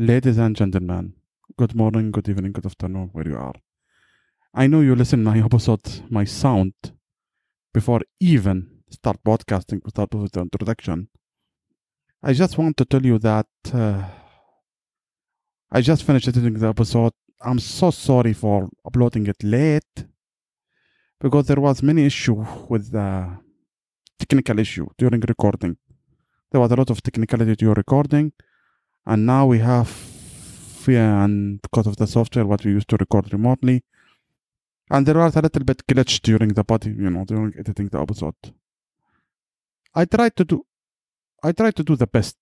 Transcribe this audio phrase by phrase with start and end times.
[0.00, 1.14] Ladies and gentlemen,
[1.56, 3.54] good morning, good evening, good afternoon, where you are.
[4.54, 6.74] I know you listen my episode, my sound,
[7.74, 11.08] before even start broadcasting, start with the introduction.
[12.22, 14.04] I just want to tell you that uh,
[15.72, 17.14] I just finished editing the episode.
[17.42, 20.06] I'm so sorry for uploading it late
[21.20, 23.36] because there was many issue with the
[24.16, 25.76] technical issue during recording.
[26.52, 28.32] There was a lot of technicality during recording,
[29.08, 29.90] and now we have
[30.86, 33.82] yeah, and because of the software what we used to record remotely,
[34.90, 38.00] and there was a little bit glitch during the body, you know, during editing the
[38.00, 38.36] episode.
[39.94, 40.64] I tried to do,
[41.42, 42.38] I tried to do the best,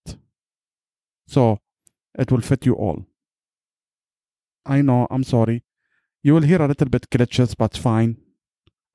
[1.27, 1.59] so
[2.17, 3.05] it will fit you all.
[4.65, 5.65] I know, I'm sorry.
[6.23, 8.19] You will hear a little bit glitches, but fine.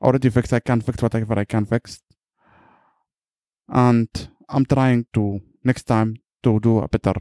[0.02, 0.53] Already fixed.
[0.53, 2.02] I can fix whatever I can fix
[3.72, 4.09] and
[4.49, 7.13] I'm trying to next time to do a better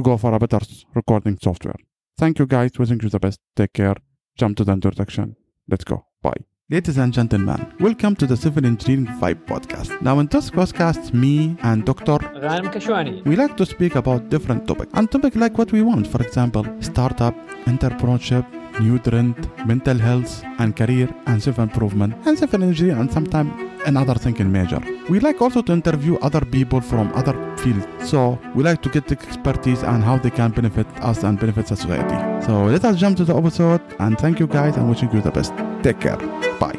[0.00, 0.60] to go for a better
[0.94, 1.78] recording software.
[2.18, 3.40] Thank you guys, wishing you the best.
[3.56, 3.96] Take care.
[4.36, 5.36] Jump to the introduction.
[5.68, 6.04] Let's go.
[6.22, 6.40] Bye.
[6.70, 10.00] Ladies and gentlemen, welcome to the Civil Engineering Vibe podcast.
[10.00, 12.18] Now, in this podcast, me and Dr.
[12.44, 13.24] Ghanem Kashwani.
[13.24, 16.06] We like to speak about different topics and topics like what we want.
[16.06, 17.34] For example, startup,
[17.72, 18.46] entrepreneurship,
[18.80, 24.50] new trend, mental health and career and self-improvement and self-engineering and sometimes another thing in
[24.52, 24.80] major.
[25.08, 27.86] We like also to interview other people from other fields.
[28.10, 31.68] So we like to get the expertise and how they can benefit us and benefit
[31.68, 32.46] society.
[32.46, 35.30] So let us jump to the episode and thank you guys and wishing you the
[35.30, 35.52] best.
[35.82, 36.16] Take care.
[36.58, 36.78] Bye.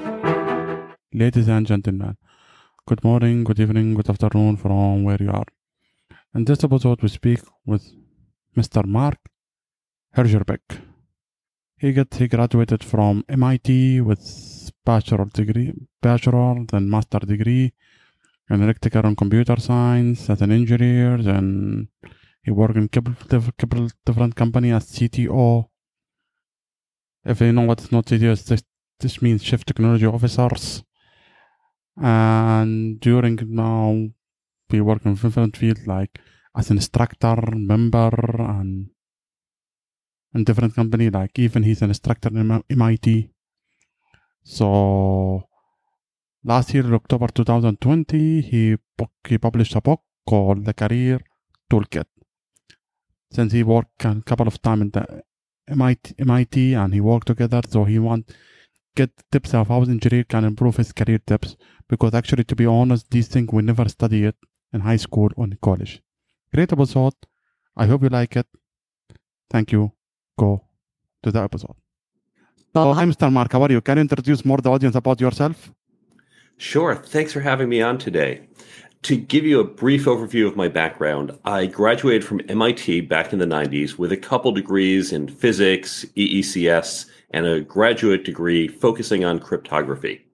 [1.14, 2.18] Ladies and gentlemen,
[2.88, 5.48] good morning, good evening, good afternoon from where you are.
[6.34, 7.84] In this episode we speak with
[8.56, 8.86] Mr.
[8.86, 9.18] Mark
[10.16, 10.62] Herschberg.
[11.78, 14.22] He got he graduated from MIT with
[14.86, 17.74] bachelor degree, bachelor then master degree
[18.50, 21.18] in electrical and computer science as an engineer.
[21.18, 21.88] Then
[22.44, 23.14] he worked in couple,
[24.06, 25.70] different company as CTO.
[27.24, 28.64] If you know what's not CTO is, this,
[29.00, 30.84] this means chief technology officers.
[31.98, 34.08] And during now,
[34.70, 36.20] we work in different fields like
[36.56, 38.90] as an instructor, member, and
[40.34, 41.10] in different company.
[41.10, 43.31] Like even he's an instructor in MIT.
[44.44, 45.48] So
[46.44, 48.78] last year, in October 2020, he
[49.28, 51.20] he published a book called The Career
[51.70, 52.06] Toolkit.
[53.32, 55.24] Since he worked a couple of times in the
[55.68, 58.32] MIT, MIT and he worked together, so he want
[58.96, 61.56] get tips of how engineer can improve his career tips.
[61.88, 64.36] Because actually, to be honest, these things we never study it
[64.74, 66.02] in high school or in college.
[66.54, 67.14] Great episode.
[67.76, 68.48] I hope you like it.
[69.50, 69.94] Thank you.
[70.38, 70.66] Go
[71.24, 71.76] to the episode.
[72.74, 73.30] So, hi, Mr.
[73.30, 73.52] Mark.
[73.52, 73.82] How are you?
[73.82, 75.74] Can you introduce more the audience about yourself?
[76.56, 76.96] Sure.
[76.96, 78.48] Thanks for having me on today.
[79.04, 83.40] To give you a brief overview of my background, I graduated from MIT back in
[83.40, 89.40] the 90s with a couple degrees in physics, EECS, and a graduate degree focusing on
[89.40, 90.26] cryptography.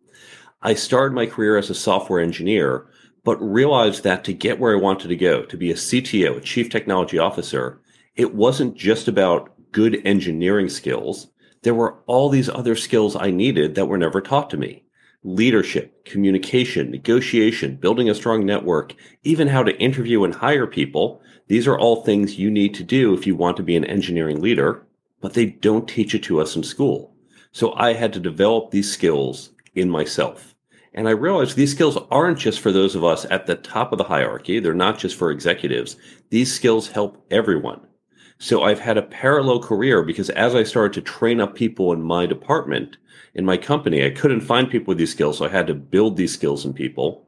[0.61, 2.85] I started my career as a software engineer,
[3.23, 6.41] but realized that to get where I wanted to go, to be a CTO, a
[6.41, 7.81] chief technology officer,
[8.15, 11.27] it wasn't just about good engineering skills.
[11.63, 14.83] There were all these other skills I needed that were never taught to me
[15.23, 21.21] leadership, communication, negotiation, building a strong network, even how to interview and hire people.
[21.47, 24.41] These are all things you need to do if you want to be an engineering
[24.41, 24.85] leader,
[25.19, 27.13] but they don't teach it to us in school.
[27.51, 30.55] So I had to develop these skills in myself.
[30.93, 33.97] And I realized these skills aren't just for those of us at the top of
[33.97, 34.59] the hierarchy.
[34.59, 35.97] They're not just for executives.
[36.29, 37.86] These skills help everyone.
[38.39, 42.01] So I've had a parallel career because as I started to train up people in
[42.01, 42.97] my department,
[43.33, 45.39] in my company, I couldn't find people with these skills.
[45.39, 47.25] So I had to build these skills in people.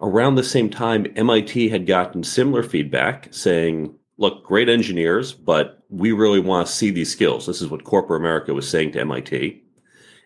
[0.00, 6.12] Around the same time, MIT had gotten similar feedback saying, look, great engineers, but we
[6.12, 7.46] really want to see these skills.
[7.46, 9.62] This is what corporate America was saying to MIT.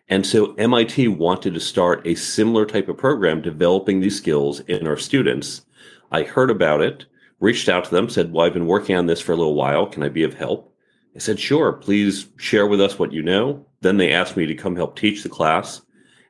[0.09, 4.87] And so MIT wanted to start a similar type of program developing these skills in
[4.87, 5.62] our students.
[6.11, 7.05] I heard about it,
[7.41, 9.87] reached out to them, said, Well, I've been working on this for a little while.
[9.87, 10.75] Can I be of help?
[11.14, 13.67] I said, Sure, please share with us what you know.
[13.81, 15.82] Then they asked me to come help teach the class.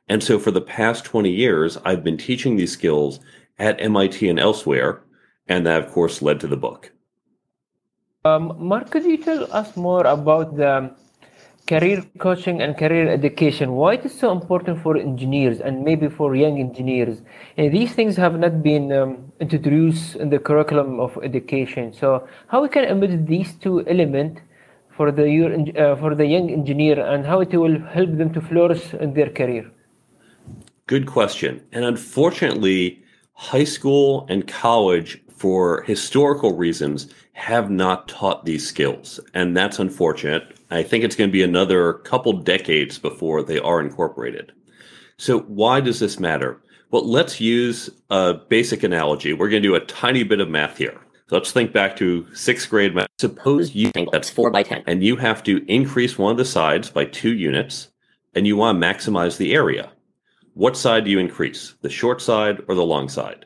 [0.07, 3.19] And so for the past 20 years, I've been teaching these skills
[3.57, 5.03] at MIT and elsewhere.
[5.47, 6.91] And that, of course, led to the book.
[8.25, 10.93] Um, Mark, could you tell us more about the
[11.71, 13.73] career coaching and career education?
[13.73, 17.21] Why it is so important for engineers and maybe for young engineers?
[17.57, 21.93] And these things have not been um, introduced in the curriculum of education.
[21.93, 24.41] So how we can embed these two elements
[24.97, 28.93] for the uh, for the young engineer and how it will help them to flourish
[28.93, 29.71] in their career?
[30.87, 31.61] Good question.
[31.71, 39.21] And unfortunately, high school and college for historical reasons, have not taught these skills.
[39.33, 40.58] And that's unfortunate.
[40.71, 44.51] I think it's going to be another couple decades before they are incorporated.
[45.17, 46.61] So, why does this matter?
[46.91, 49.33] Well, let's use a basic analogy.
[49.33, 50.99] We're going to do a tiny bit of math here.
[51.29, 53.07] So let's think back to sixth grade math.
[53.19, 54.83] Suppose you think that's 4 by 10.
[54.87, 57.89] And you have to increase one of the sides by two units,
[58.33, 59.91] and you want to maximize the area.
[60.55, 63.45] What side do you increase, the short side or the long side?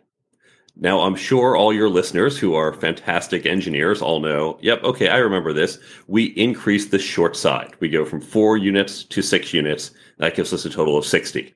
[0.75, 5.18] Now, I'm sure all your listeners who are fantastic engineers all know, yep, okay, I
[5.18, 5.78] remember this.
[6.08, 7.75] We increase the short side.
[7.80, 9.92] We go from four units to six units.
[10.18, 11.54] That gives us a total of 60.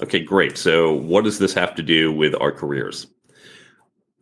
[0.00, 0.56] Okay, great.
[0.56, 3.08] So, what does this have to do with our careers?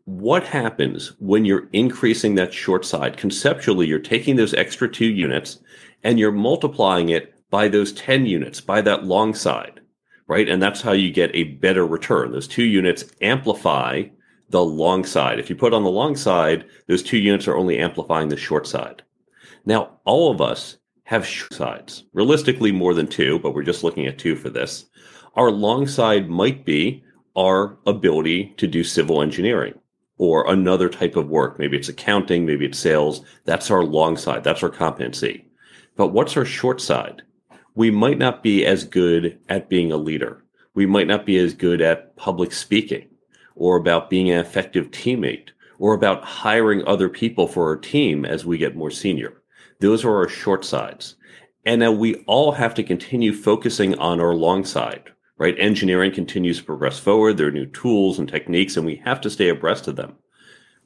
[0.07, 3.19] What happens when you're increasing that short side?
[3.19, 5.61] Conceptually, you're taking those extra two units
[6.03, 9.81] and you're multiplying it by those 10 units, by that long side,
[10.27, 10.49] right?
[10.49, 12.33] And that's how you get a better return.
[12.33, 14.05] Those two units amplify
[14.50, 15.38] the long side.
[15.38, 18.67] If you put on the long side, those two units are only amplifying the short
[18.67, 19.02] side.
[19.64, 24.06] Now, all of us have short sides, realistically more than two, but we're just looking
[24.06, 24.87] at two for this.
[25.37, 27.05] Our long side might be
[27.37, 29.75] our ability to do civil engineering
[30.19, 31.58] or another type of work.
[31.58, 33.25] Maybe it's accounting, maybe it's sales.
[33.44, 34.44] That's our long side.
[34.44, 35.46] That's our competency.
[35.96, 37.23] But what's our short side?
[37.75, 40.44] We might not be as good at being a leader.
[40.75, 43.10] We might not be as good at public speaking
[43.55, 45.49] or about being an effective teammate
[45.79, 49.41] or about hiring other people for our team as we get more senior.
[49.81, 51.17] Those are our short sides.
[51.64, 55.55] And now we all have to continue focusing on our long side, right?
[55.58, 57.37] Engineering continues to progress forward.
[57.37, 60.17] There are new tools and techniques, and we have to stay abreast of them.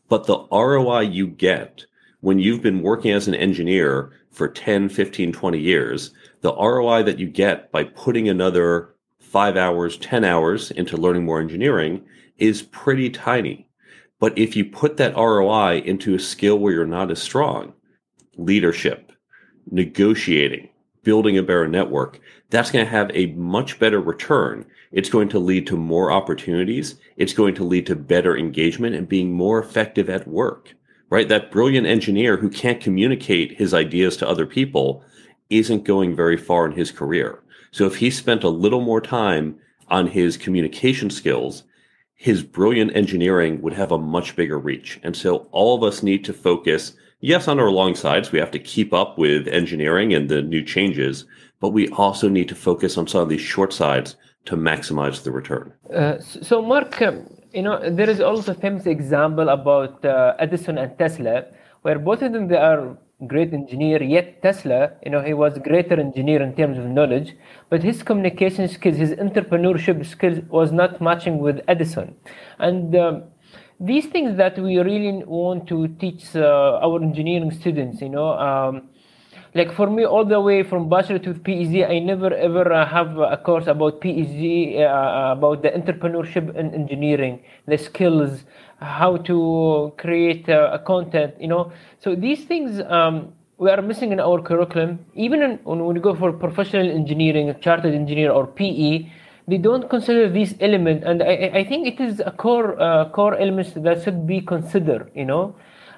[0.08, 1.86] But the ROI you get
[2.20, 7.18] when you've been working as an engineer for 10, 15, 20 years, the ROI that
[7.18, 12.04] you get by putting another five hours, 10 hours into learning more engineering
[12.38, 13.68] is pretty tiny.
[14.20, 17.74] But if you put that ROI into a skill where you're not as strong,
[18.36, 19.12] leadership,
[19.70, 20.70] negotiating,
[21.02, 22.20] building a better network,
[22.50, 24.64] that's going to have a much better return.
[24.92, 26.96] It's going to lead to more opportunities.
[27.16, 30.74] It's going to lead to better engagement and being more effective at work,
[31.10, 31.28] right?
[31.28, 35.04] That brilliant engineer who can't communicate his ideas to other people
[35.50, 37.42] isn't going very far in his career.
[37.70, 39.58] So if he spent a little more time
[39.88, 41.64] on his communication skills,
[42.14, 45.00] his brilliant engineering would have a much bigger reach.
[45.02, 48.32] And so all of us need to focus, yes, on our long sides.
[48.32, 51.26] We have to keep up with engineering and the new changes,
[51.60, 54.16] but we also need to focus on some of these short sides
[54.46, 55.72] to maximize the return.
[55.92, 60.78] Uh, so, Mark, um, you know, there is also a famous example about uh, Edison
[60.78, 61.46] and Tesla,
[61.82, 62.96] where both of them they are
[63.26, 67.34] great engineer, yet Tesla, you know, he was greater engineer in terms of knowledge,
[67.70, 72.14] but his communication skills, his entrepreneurship skills was not matching with Edison.
[72.58, 73.24] And um,
[73.80, 78.88] these things that we really want to teach uh, our engineering students, you know, um,
[79.54, 83.18] like for me, all the way from bachelor to PhD, I never ever uh, have
[83.18, 88.44] a course about PhD, uh, about the entrepreneurship and engineering, the skills,
[88.84, 91.72] how to create uh, a content, you know.
[92.00, 95.04] So these things um, we are missing in our curriculum.
[95.14, 99.10] Even in, when we go for professional engineering, a chartered engineer or PE,
[99.46, 103.36] they don't consider these elements, and I, I think it is a core uh, core
[103.36, 105.54] elements that should be considered, you know.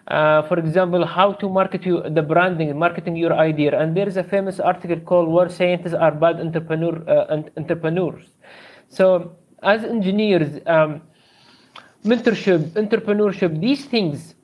[0.08, 3.76] Uh, for example, how to market you, the branding, marketing your idea.
[3.76, 8.24] And there is a famous article called "Why Scientists Are Bad Entrepreneur uh, Entrepreneurs."
[8.88, 11.02] So, as engineers, um,
[12.04, 14.34] mentorship, entrepreneurship, these things,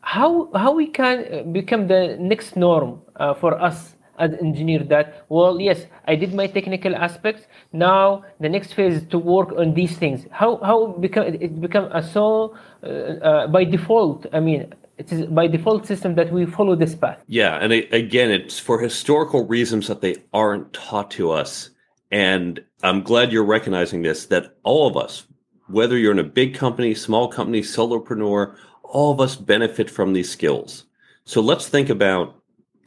[0.00, 5.60] how how we can become the next norm uh, for us as engineer that well
[5.60, 7.42] yes i did my technical aspects.
[7.72, 10.26] Now the next phase is to work on these things.
[10.30, 14.60] How how become it become a so uh, uh, by default i mean
[14.98, 17.18] it is by default system that we follow this path.
[17.26, 21.70] Yeah and it, again it's for historical reasons that they aren't taught to us.
[22.10, 22.52] And
[22.82, 25.26] i'm glad you're recognizing this that all of us
[25.70, 30.30] whether you're in a big company, small company, solopreneur, all of us benefit from these
[30.30, 30.84] skills.
[31.24, 32.34] So let's think about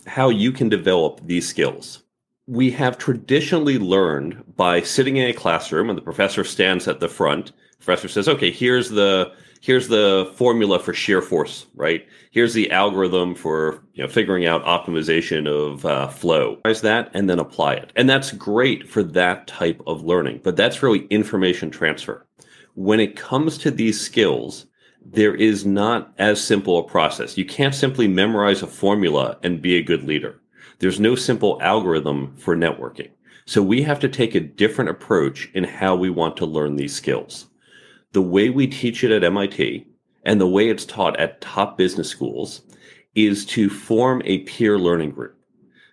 [0.05, 2.03] how you can develop these skills.
[2.45, 7.07] We have traditionally learned by sitting in a classroom and the professor stands at the
[7.07, 7.53] front.
[7.79, 12.05] Professor says, okay, here's the here's the formula for shear force, right?
[12.31, 16.59] Here's the algorithm for you know figuring out optimization of uh, flow.
[16.65, 20.41] Is that and then apply it, and that's great for that type of learning.
[20.43, 22.25] But that's really information transfer
[22.75, 24.65] when it comes to these skills,
[25.05, 27.37] there is not as simple a process.
[27.37, 30.39] You can't simply memorize a formula and be a good leader.
[30.79, 33.09] There's no simple algorithm for networking.
[33.45, 36.95] So we have to take a different approach in how we want to learn these
[36.95, 37.47] skills.
[38.13, 39.85] The way we teach it at MIT
[40.23, 42.61] and the way it's taught at top business schools
[43.15, 45.35] is to form a peer learning group.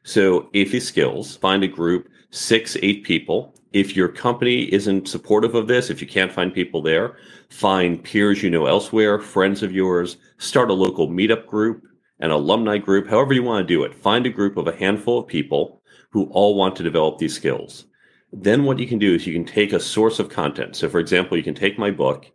[0.04, 3.54] So if you skills, find a group, six, eight people.
[3.72, 7.16] If your company isn't supportive of this, if you can't find people there,
[7.50, 11.84] find peers you know elsewhere, friends of yours, start a local meetup group,
[12.18, 13.94] an alumni group, however you want to do it.
[13.94, 17.84] Find a group of a handful of people who all want to develop these skills.
[18.32, 20.74] Then what you can do is you can take a source of content.
[20.74, 22.26] So for example, you can take my book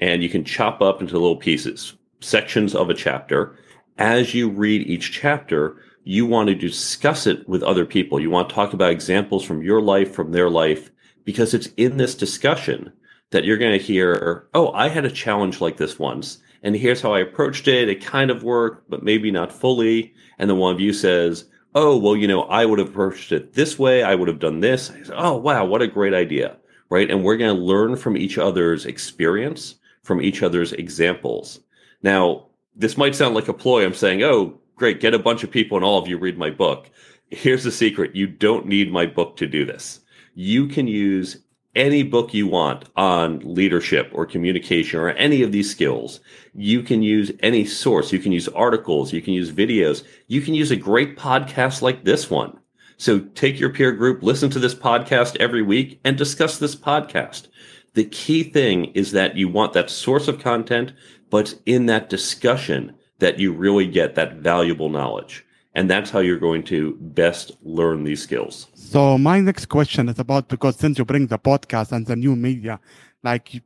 [0.00, 3.56] and you can chop up into little pieces, sections of a chapter.
[3.96, 8.20] As you read each chapter, you want to discuss it with other people.
[8.20, 10.90] You want to talk about examples from your life, from their life,
[11.24, 11.98] because it's in mm-hmm.
[11.98, 12.92] this discussion
[13.30, 17.00] that you're going to hear, oh, I had a challenge like this once, and here's
[17.00, 17.88] how I approached it.
[17.88, 20.14] It kind of worked, but maybe not fully.
[20.38, 23.52] And then one of you says, oh, well, you know, I would have approached it
[23.52, 24.02] this way.
[24.02, 24.86] I would have done this.
[24.86, 26.56] Say, oh, wow, what a great idea.
[26.90, 27.10] Right.
[27.10, 31.60] And we're going to learn from each other's experience, from each other's examples.
[32.02, 32.46] Now,
[32.76, 33.84] this might sound like a ploy.
[33.84, 36.50] I'm saying, oh, great, get a bunch of people and all of you read my
[36.50, 36.90] book.
[37.30, 40.00] Here's the secret you don't need my book to do this.
[40.34, 41.38] You can use
[41.74, 46.20] any book you want on leadership or communication or any of these skills.
[46.54, 48.12] You can use any source.
[48.12, 49.12] You can use articles.
[49.12, 50.04] You can use videos.
[50.28, 52.58] You can use a great podcast like this one.
[52.96, 57.48] So take your peer group, listen to this podcast every week and discuss this podcast.
[57.94, 60.92] The key thing is that you want that source of content,
[61.28, 65.44] but in that discussion that you really get that valuable knowledge.
[65.74, 68.68] And that's how you're going to best learn these skills.
[68.74, 72.36] So my next question is about because since you bring the podcast and the new
[72.36, 72.78] media
[73.22, 73.60] like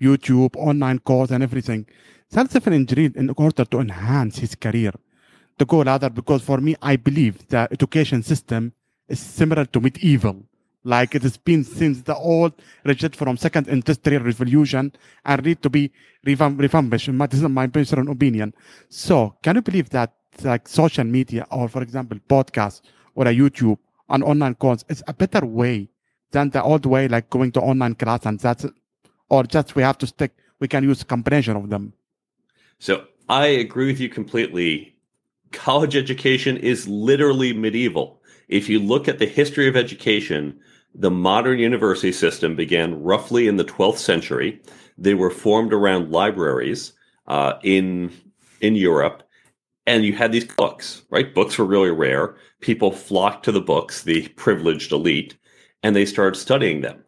[0.00, 1.86] YouTube, online course and everything,
[2.28, 4.92] self engineer in order to enhance his career
[5.58, 8.72] to go ladder because for me I believe the education system
[9.08, 10.44] is similar to medieval.
[10.84, 12.52] Like it has been since the old
[12.84, 14.92] rigid from second industrial revolution
[15.24, 15.90] and need to be
[16.24, 17.10] refurbished.
[17.30, 18.54] This is my personal opinion.
[18.90, 20.12] So can you believe that
[20.42, 22.82] like social media or for example podcast
[23.14, 25.88] or a YouTube and online course is a better way
[26.32, 28.66] than the old way like going to online class and that's
[29.28, 31.92] or just we have to stick we can use combination of them.
[32.78, 34.96] So I agree with you completely.
[35.52, 38.20] College education is literally medieval.
[38.48, 40.58] If you look at the history of education,
[40.94, 44.60] the modern university system began roughly in the 12th century.
[44.96, 46.92] They were formed around libraries
[47.26, 48.12] uh, in
[48.60, 49.22] in Europe,
[49.86, 51.02] and you had these books.
[51.10, 52.36] Right, books were really rare.
[52.60, 55.36] People flocked to the books, the privileged elite,
[55.82, 57.04] and they started studying them.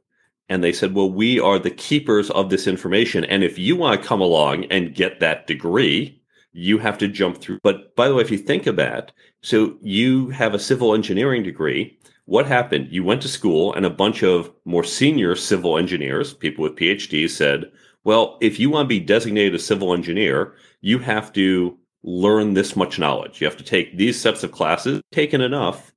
[0.48, 4.00] And they said, "Well, we are the keepers of this information, and if you want
[4.00, 6.20] to come along and get that degree,
[6.52, 9.12] you have to jump through." But by the way, if you think about, that,
[9.42, 12.88] so you have a civil engineering degree what happened?
[12.90, 17.30] You went to school, and a bunch of more senior civil engineers, people with PhDs,
[17.30, 17.70] said,
[18.04, 22.76] Well, if you want to be designated a civil engineer, you have to learn this
[22.76, 23.40] much knowledge.
[23.40, 25.92] You have to take these sets of classes, taken enough,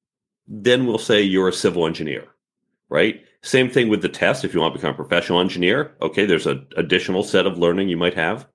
[0.48, 2.28] then we'll say you're a civil engineer,
[2.90, 3.24] right?
[3.42, 4.44] Same thing with the test.
[4.44, 7.90] If you want to become a professional engineer, okay, there's an additional set of learning
[7.90, 8.48] you might have.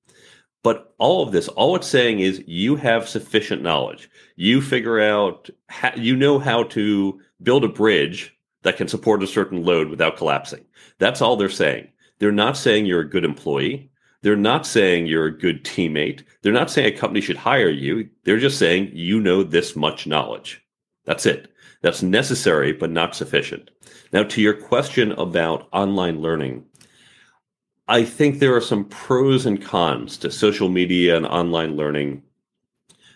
[0.62, 4.08] But all of this, all it's saying is you have sufficient knowledge.
[4.36, 5.50] You figure out,
[5.96, 10.64] you know how to build a bridge that can support a certain load without collapsing.
[10.98, 11.88] That's all they're saying.
[12.18, 13.90] They're not saying you're a good employee.
[14.22, 16.24] They're not saying you're a good teammate.
[16.40, 18.08] They're not saying a company should hire you.
[18.24, 20.64] They're just saying you know this much knowledge.
[21.04, 21.52] That's it.
[21.82, 23.70] That's necessary, but not sufficient.
[24.12, 26.64] Now, to your question about online learning,
[27.86, 32.22] I think there are some pros and cons to social media and online learning.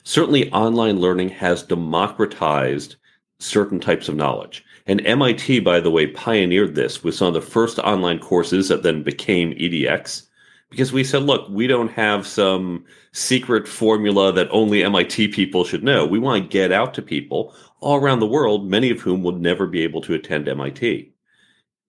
[0.05, 2.97] Certainly, online learning has democratized
[3.38, 4.64] certain types of knowledge.
[4.87, 8.83] And MIT, by the way, pioneered this with some of the first online courses that
[8.83, 10.28] then became EDX
[10.71, 15.83] because we said, look, we don't have some secret formula that only MIT people should
[15.83, 16.04] know.
[16.07, 19.33] We want to get out to people all around the world, many of whom will
[19.33, 21.12] never be able to attend MIT.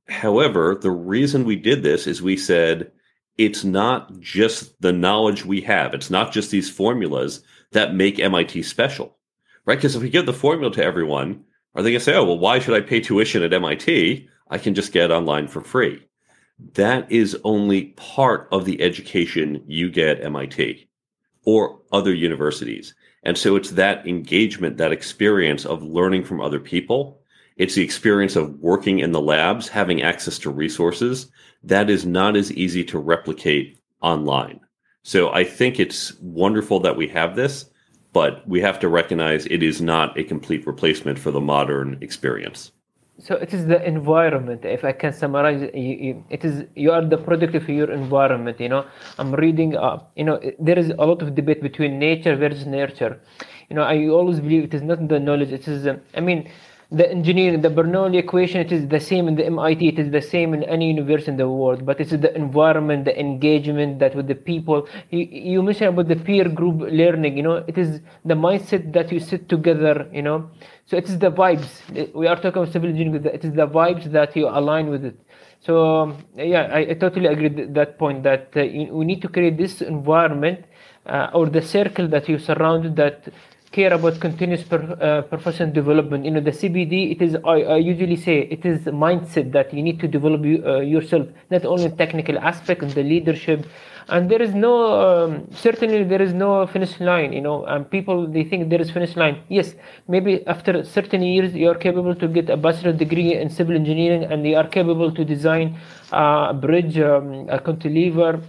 [0.08, 2.92] However, the reason we did this is we said
[3.38, 7.42] it's not just the knowledge we have, it's not just these formulas
[7.72, 9.18] that make MIT special,
[9.70, 9.78] right?
[9.78, 11.44] Because if we give the formula to everyone,
[11.76, 14.28] are they going to say, oh, well, why should I pay tuition at MIT?
[14.50, 16.04] I can just get online for free.
[16.74, 20.90] That is only part of the education you get at MIT
[21.46, 22.96] or other universities.
[23.22, 27.20] And so it's that engagement, that experience of learning from other people
[27.60, 31.30] it's the experience of working in the labs, having access to resources
[31.62, 34.62] that is not as easy to replicate online.
[35.04, 37.69] So I think it's wonderful that we have this,
[38.20, 42.62] but we have to recognize it is not a complete replacement for the modern experience.
[43.28, 44.62] so it is the environment.
[44.78, 48.58] If I can summarize it, is you are the product of your environment.
[48.66, 48.84] You know,
[49.20, 49.70] I'm reading.
[49.88, 53.14] Uh, you know, there is a lot of debate between nature versus nurture.
[53.70, 55.52] You know, I always believe it is not the knowledge.
[55.60, 55.82] It is.
[55.94, 56.40] Uh, I mean,
[56.92, 60.22] the engineering, the Bernoulli equation, it is the same in the MIT, it is the
[60.22, 64.28] same in any university in the world, but it's the environment, the engagement that with
[64.28, 64.88] the people.
[65.12, 69.12] You, you mentioned about the peer group learning, you know, it is the mindset that
[69.12, 70.50] you sit together, you know.
[70.88, 71.70] So it is the vibes.
[72.16, 75.20] We are talking about civil engineering, it is the vibes that you align with it.
[75.62, 79.28] So yeah, I, I, totally agree with that point that uh, you, we need to
[79.28, 80.64] create this environment
[81.06, 83.28] uh, or the circle that you surround that
[83.72, 86.26] care about continuous per, uh, professional development.
[86.26, 89.84] You know, the CPD, it is, I, I, usually say, it is mindset that you
[89.84, 93.66] need to develop you, uh, yourself, not only technical aspect and the leadership.
[94.08, 98.26] And there is no, um, certainly there is no finish line, you know, and people,
[98.26, 99.44] they think there is finish line.
[99.50, 99.76] Yes,
[100.08, 104.24] maybe after certain years, you are capable to get a bachelor degree in civil engineering
[104.24, 105.78] and you are capable to design
[106.12, 108.42] uh, a bridge, um, a cantilever,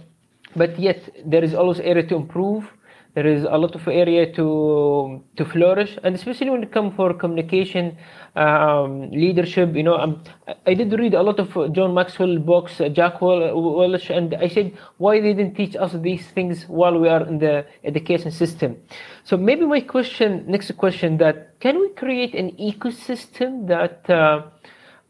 [0.55, 2.67] but yet there is always area to improve
[3.13, 7.13] there is a lot of area to to flourish and especially when it comes for
[7.13, 7.97] communication
[8.35, 10.23] um, leadership you know um,
[10.65, 14.71] i did read a lot of john maxwell books uh, jack welch and i said
[14.97, 18.77] why they didn't teach us these things while we are in the education system?
[19.23, 24.47] So maybe my question next question that can we create an ecosystem that uh,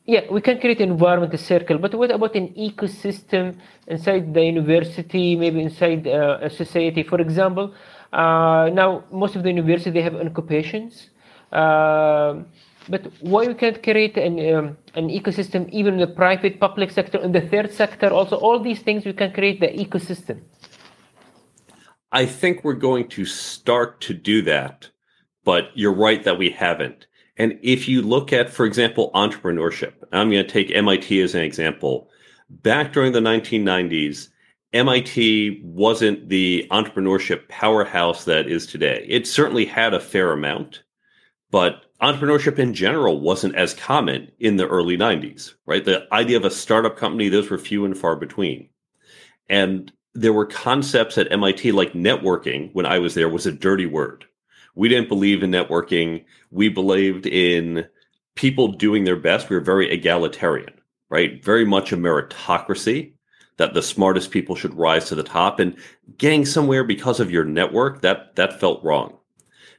[0.05, 3.55] yeah, we can create an environment, a circle, but what about an ecosystem
[3.87, 7.03] inside the university, maybe inside uh, a society?
[7.03, 7.73] For example,
[8.11, 11.09] uh, now most of the university they have occupations,
[11.51, 12.35] uh,
[12.89, 17.19] but why we can't create an um, an ecosystem even in the private, public sector,
[17.19, 18.09] in the third sector?
[18.09, 20.41] Also, all these things we can create the ecosystem.
[22.11, 24.89] I think we're going to start to do that,
[25.45, 27.05] but you're right that we haven't.
[27.41, 31.41] And if you look at, for example, entrepreneurship, I'm going to take MIT as an
[31.41, 32.07] example.
[32.51, 34.27] Back during the 1990s,
[34.73, 39.03] MIT wasn't the entrepreneurship powerhouse that is today.
[39.09, 40.83] It certainly had a fair amount,
[41.49, 45.83] but entrepreneurship in general wasn't as common in the early 90s, right?
[45.83, 48.69] The idea of a startup company, those were few and far between.
[49.49, 53.87] And there were concepts at MIT like networking when I was there was a dirty
[53.87, 54.25] word
[54.75, 56.25] we didn't believe in networking.
[56.49, 57.85] We believed in
[58.35, 59.49] people doing their best.
[59.49, 60.73] We were very egalitarian,
[61.09, 61.43] right?
[61.43, 63.13] Very much a meritocracy
[63.57, 65.75] that the smartest people should rise to the top and
[66.17, 69.17] getting somewhere because of your network that that felt wrong.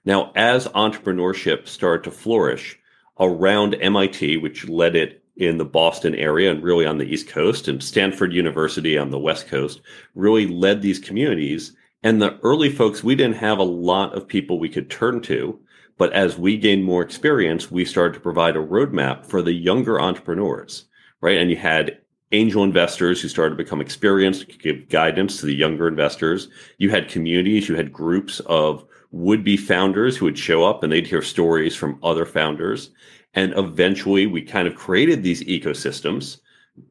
[0.05, 2.79] Now, as entrepreneurship started to flourish
[3.19, 7.69] around MIT, which led it in the Boston area and really on the East Coast,
[7.69, 9.81] and Stanford University on the West Coast,
[10.15, 14.59] really led these communities and the early folks, we didn't have a lot of people
[14.59, 15.59] we could turn to.
[15.99, 20.01] But as we gained more experience, we started to provide a roadmap for the younger
[20.01, 20.87] entrepreneurs,
[21.21, 21.37] right?
[21.37, 21.99] And you had
[22.33, 26.49] angel investors who started to become experienced, give guidance to the younger investors.
[26.79, 30.91] You had communities, you had groups of would be founders who would show up and
[30.91, 32.91] they'd hear stories from other founders.
[33.35, 36.39] And eventually we kind of created these ecosystems,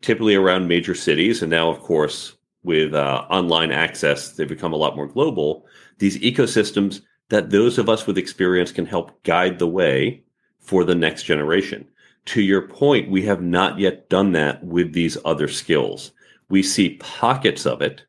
[0.01, 1.41] typically around major cities.
[1.41, 5.65] And now, of course, with uh, online access, they've become a lot more global.
[5.97, 10.23] These ecosystems that those of us with experience can help guide the way
[10.59, 11.87] for the next generation.
[12.25, 16.11] To your point, we have not yet done that with these other skills.
[16.49, 18.03] We see pockets of it.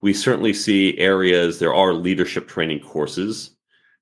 [0.00, 3.52] We certainly see areas, there are leadership training courses.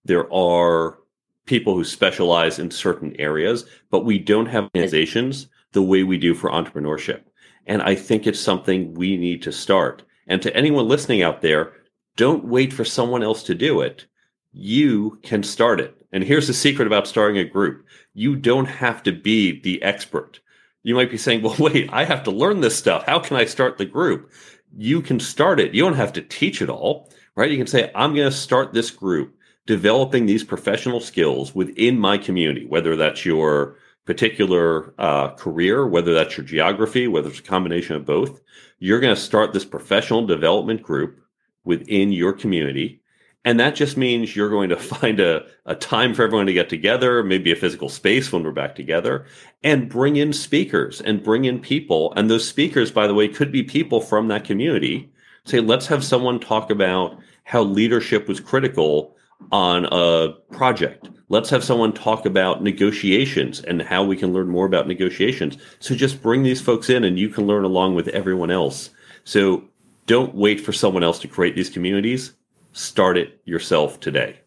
[0.05, 0.99] There are
[1.47, 6.35] people who specialize in certain areas, but we don't have organizations the way we do
[6.35, 7.21] for entrepreneurship.
[7.67, 10.03] And I think it's something we need to start.
[10.27, 11.73] And to anyone listening out there,
[12.17, 14.07] don't wait for someone else to do it.
[14.53, 15.97] You can start it.
[16.13, 20.41] And here's the secret about starting a group you don't have to be the expert.
[20.83, 23.05] You might be saying, well, wait, I have to learn this stuff.
[23.07, 24.31] How can I start the group?
[24.77, 25.75] You can start it.
[25.75, 27.51] You don't have to teach it all, right?
[27.51, 29.35] You can say, I'm going to start this group
[29.67, 36.37] developing these professional skills within my community, whether that's your particular uh, career, whether that's
[36.37, 38.41] your geography, whether it's a combination of both,
[38.79, 41.21] you're going to start this professional development group
[41.65, 43.01] within your community.
[43.45, 46.69] And that just means you're going to find a, a time for everyone to get
[46.69, 49.27] together, maybe a physical space when we're back together,
[49.63, 52.13] and bring in speakers and bring in people.
[52.17, 55.13] And those speakers, by the way, could be people from that community.
[55.45, 59.17] Say, let's have someone talk about how leadership was critical
[59.51, 61.09] on a project.
[61.29, 65.57] Let's have someone talk about negotiations and how we can learn more about negotiations.
[65.81, 68.91] So just bring these folks in and you can learn along with everyone else.
[69.25, 69.65] So
[70.07, 72.33] don't wait for someone else to create these communities.
[72.73, 74.39] Start it yourself today.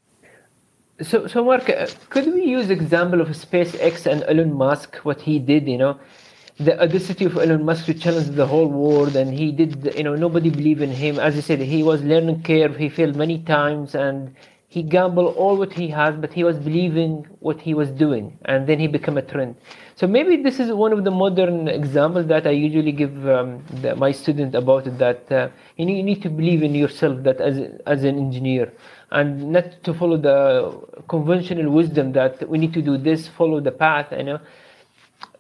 [1.02, 5.40] So, so Mark, uh, could we use example of SpaceX and Elon Musk, what he
[5.40, 6.00] did, you know,
[6.58, 10.16] the audacity of Elon Musk to challenge the whole world, and he did, you know,
[10.16, 11.20] nobody believed in him.
[11.20, 12.78] As I said, he was learning curve.
[12.78, 14.34] He failed many times, and
[14.76, 18.68] he gambled all what he has, but he was believing what he was doing, and
[18.68, 19.56] then he became a trend.
[19.96, 23.96] So maybe this is one of the modern examples that I usually give um, the,
[23.96, 24.98] my student about it.
[24.98, 27.24] That uh, you, need, you need to believe in yourself.
[27.24, 28.74] That as as an engineer,
[29.12, 30.38] and not to follow the
[31.08, 34.12] conventional wisdom that we need to do this, follow the path.
[34.12, 34.40] You know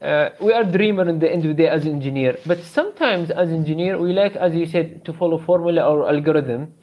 [0.01, 3.49] uh, we are dreamer in the end of the day as engineer but sometimes as
[3.49, 6.73] engineer we like as you said to follow formula or algorithm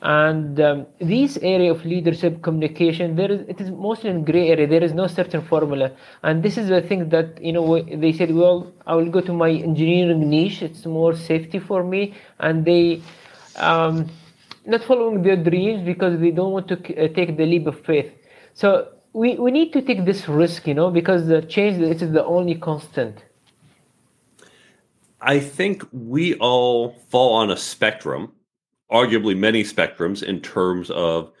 [0.00, 4.66] and um, this area of leadership communication there is it is mostly in gray area.
[4.66, 5.90] There is no certain formula.
[6.22, 9.32] And this is the thing that you know they said well i will go to
[9.32, 10.62] my engineering niche.
[10.62, 12.14] It's more safety for me.
[12.38, 13.02] And they
[13.56, 14.08] um,
[14.64, 18.12] not following their dreams because they don't want to uh, take the leap of faith.
[18.54, 22.12] So we, we need to take this risk, you know, because the change it is
[22.12, 23.24] the only constant.
[25.20, 28.32] I think we all fall on a spectrum,
[28.90, 31.32] arguably many spectrums, in terms of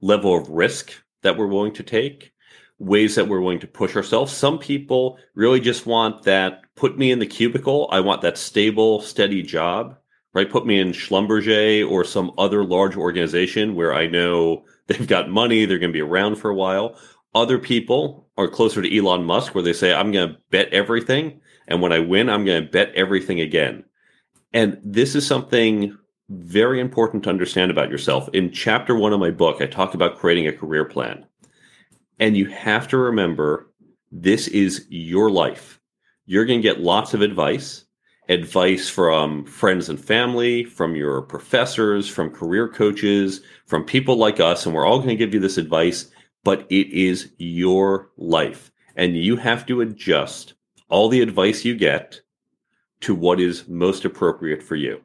[0.00, 2.32] level of risk that we're willing to take,
[2.78, 4.32] ways that we're willing to push ourselves.
[4.32, 7.88] Some people really just want that put me in the cubicle.
[7.92, 9.96] I want that stable, steady job,
[10.34, 10.50] right?
[10.50, 15.64] Put me in Schlumberger or some other large organization where I know They've got money.
[15.64, 16.96] They're going to be around for a while.
[17.34, 21.40] Other people are closer to Elon Musk, where they say, I'm going to bet everything.
[21.68, 23.84] And when I win, I'm going to bet everything again.
[24.52, 25.96] And this is something
[26.32, 28.28] very important to understand about yourself.
[28.32, 31.26] In chapter one of my book, I talk about creating a career plan.
[32.18, 33.70] And you have to remember
[34.10, 35.80] this is your life.
[36.26, 37.84] You're going to get lots of advice
[38.28, 44.64] advice from friends and family, from your professors, from career coaches, from people like us,
[44.64, 46.10] and we're all going to give you this advice,
[46.44, 48.70] but it is your life.
[48.96, 50.54] And you have to adjust
[50.88, 52.20] all the advice you get
[53.00, 55.04] to what is most appropriate for you.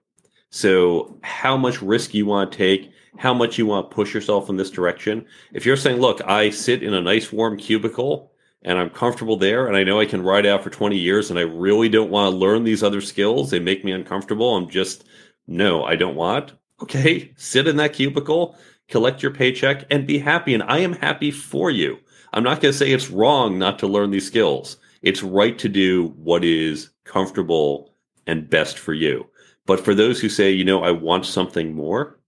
[0.50, 4.50] So, how much risk you want to take, how much you want to push yourself
[4.50, 5.26] in this direction.
[5.54, 8.32] If you're saying, look, I sit in a nice warm cubicle
[8.62, 11.40] and I'm comfortable there and I know I can ride out for 20 years and
[11.40, 13.50] I really don't want to learn these other skills.
[13.50, 14.56] They make me uncomfortable.
[14.56, 15.06] I'm just,
[15.48, 16.54] no, I don't want.
[16.82, 18.56] Okay, sit in that cubicle,
[18.88, 20.54] collect your paycheck and be happy.
[20.54, 21.98] And I am happy for you.
[22.34, 24.78] I'm not going to say it's wrong not to learn these skills.
[25.02, 27.94] It's right to do what is comfortable
[28.28, 29.26] and best for you.
[29.68, 32.20] But for those who say, you know, I want something more,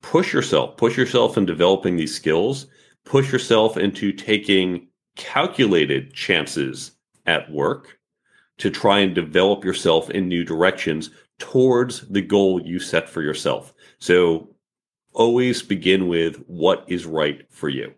[0.00, 2.66] push yourself, push yourself in developing these skills,
[3.04, 6.92] push yourself into taking calculated chances
[7.26, 7.98] at work
[8.58, 13.74] to try and develop yourself in new directions towards the goal you set for yourself.
[13.98, 14.48] So
[15.12, 17.92] always begin with what is right for you.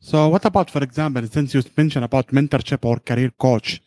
[0.00, 3.82] So, what about, for example, since you mentioned about mentorship or career coach?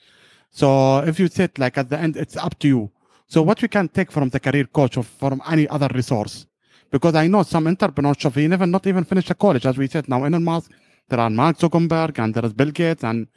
[0.50, 2.92] So, if you said like at the end, it's up to you.
[3.32, 6.48] So, what we can take from the career coach or from any other resource?
[6.92, 10.10] Because I know some entrepreneurship, he never not even finished a college, as we said
[10.10, 10.24] now.
[10.24, 10.72] Elon Musk
[11.10, 13.28] there are Mark Zuckerberg and there is Bill Gates, and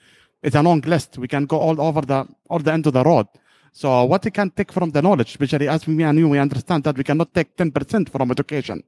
[0.42, 1.18] it's a long list.
[1.18, 3.26] We can go all over the all the end of the road.
[3.72, 6.84] So what we can take from the knowledge, especially as me and you, we understand
[6.84, 8.82] that we cannot take 10% from education,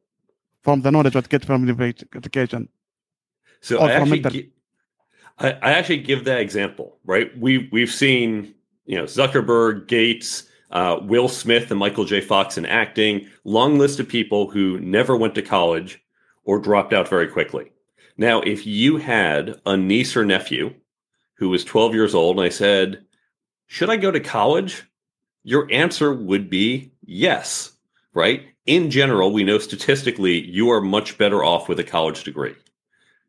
[0.62, 2.68] from the knowledge we get from the education.
[3.62, 4.52] So I actually,
[5.38, 7.36] I, I actually give that example, right?
[7.38, 12.20] We we've seen, you know, Zuckerberg, Gates, uh, Will Smith, and Michael J.
[12.20, 13.28] Fox in acting.
[13.44, 16.02] Long list of people who never went to college
[16.44, 17.70] or dropped out very quickly.
[18.16, 20.74] Now, if you had a niece or nephew
[21.34, 23.04] who was 12 years old and I said,
[23.66, 24.84] Should I go to college?
[25.42, 27.72] Your answer would be yes,
[28.14, 28.42] right?
[28.66, 32.54] In general, we know statistically you are much better off with a college degree.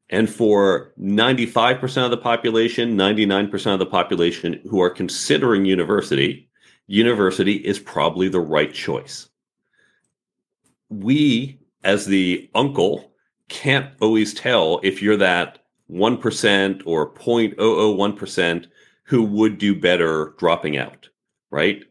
[0.10, 6.48] And for 95% of the population, 99% of the population who are considering university,
[6.88, 9.30] university is probably the right choice.
[10.89, 13.12] We, as the uncle
[13.50, 15.60] can't always tell if you're that
[15.91, 18.67] 1% or 0.001%
[19.04, 21.10] who would do better dropping out,
[21.52, 21.84] right?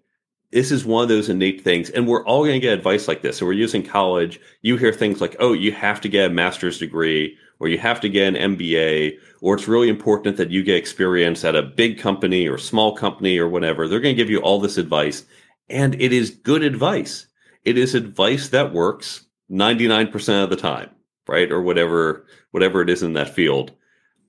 [0.50, 1.90] This is one of those innate things.
[1.90, 3.38] And we're all going to get advice like this.
[3.38, 4.40] So we're using college.
[4.62, 8.00] You hear things like, oh, you have to get a master's degree or you have
[8.00, 11.98] to get an MBA or it's really important that you get experience at a big
[11.98, 13.86] company or small company or whatever.
[13.86, 15.24] They're going to give you all this advice.
[15.68, 17.26] And it is good advice.
[17.64, 20.90] It is advice that works 99% of the time
[21.26, 21.50] right?
[21.50, 23.72] Or whatever whatever it is in that field.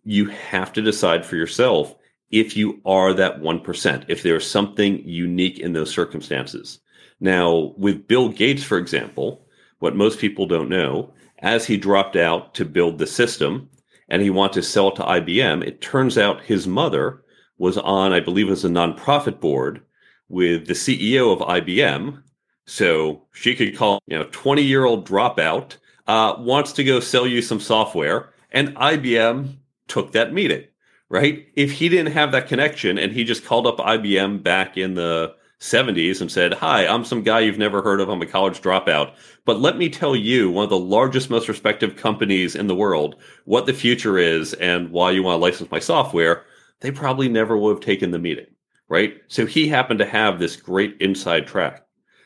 [0.04, 1.96] You have to decide for yourself
[2.32, 6.80] if you are that 1%, if there's something unique in those circumstances.
[7.20, 9.46] Now, with Bill Gates, for example,
[9.80, 13.69] what most people don't know As he dropped out to build the system
[14.10, 17.24] and he wanted to sell it to IBM, it turns out his mother
[17.58, 19.82] was on, I believe, it was a nonprofit board
[20.30, 22.21] with the CEO of IBM.
[22.65, 27.28] So she could call, you know, 20 year old dropout uh, wants to go sell
[27.28, 28.34] you some software.
[28.52, 30.63] And IBM took that meeting,
[31.10, 31.48] right?
[31.56, 35.36] If he didn't have that connection and he just called up IBM back in the
[35.60, 38.10] 70s and said, Hi, I'm some guy you've never heard of.
[38.10, 39.13] I'm a college dropout.
[39.46, 43.15] But let me tell you, one of the largest, most respected companies in the world,
[43.46, 46.44] what the future is and why you want to license my software,
[46.82, 48.48] they probably never would have taken the meeting,
[48.89, 49.22] right?
[49.28, 51.86] So he happened to have this great inside track.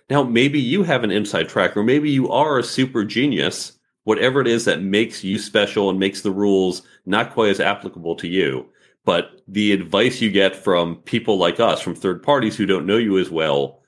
[0.09, 4.41] Now, maybe you have an inside track, or maybe you are a super genius, whatever
[4.41, 8.27] it is that makes you special and makes the rules not quite as applicable to
[8.27, 8.65] you.
[9.09, 12.97] But the advice you get from people like us, from third parties who don't know
[12.97, 13.81] you as well,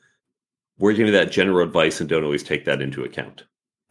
[0.79, 3.43] we're giving that general advice and don't always take that into account.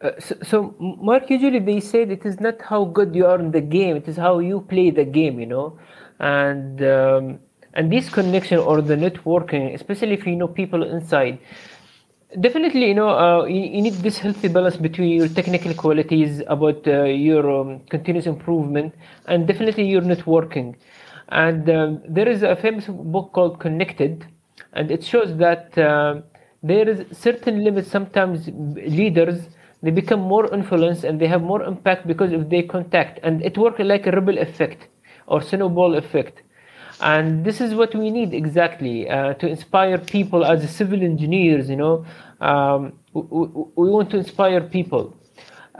[0.03, 3.53] Uh, so, so, Mark, usually they said it is not how good you are in
[3.53, 5.39] the game; it is how you play the game.
[5.39, 5.79] You know,
[6.19, 7.39] and um,
[7.75, 11.39] and this connection or the networking, especially if you know people inside,
[12.41, 16.87] definitely you know uh, you, you, need this healthy balance between your technical qualities about
[16.89, 18.93] uh, your um, continuous improvement
[19.27, 20.75] and definitely your networking
[21.31, 24.27] and um, there is a famous book called connected
[24.73, 26.21] and it shows that uh,
[26.63, 27.91] there is certain limits.
[27.91, 29.49] Sometimes leaders
[29.83, 33.19] they become more influence and they have more impact because of their contact.
[33.23, 34.89] And it works like a ripple effect
[35.27, 36.43] or snowball effect.
[37.01, 41.77] And this is what we need exactly uh, to inspire people as civil engineers you
[41.77, 42.05] know.
[42.41, 45.17] Um, we, we, want to inspire people.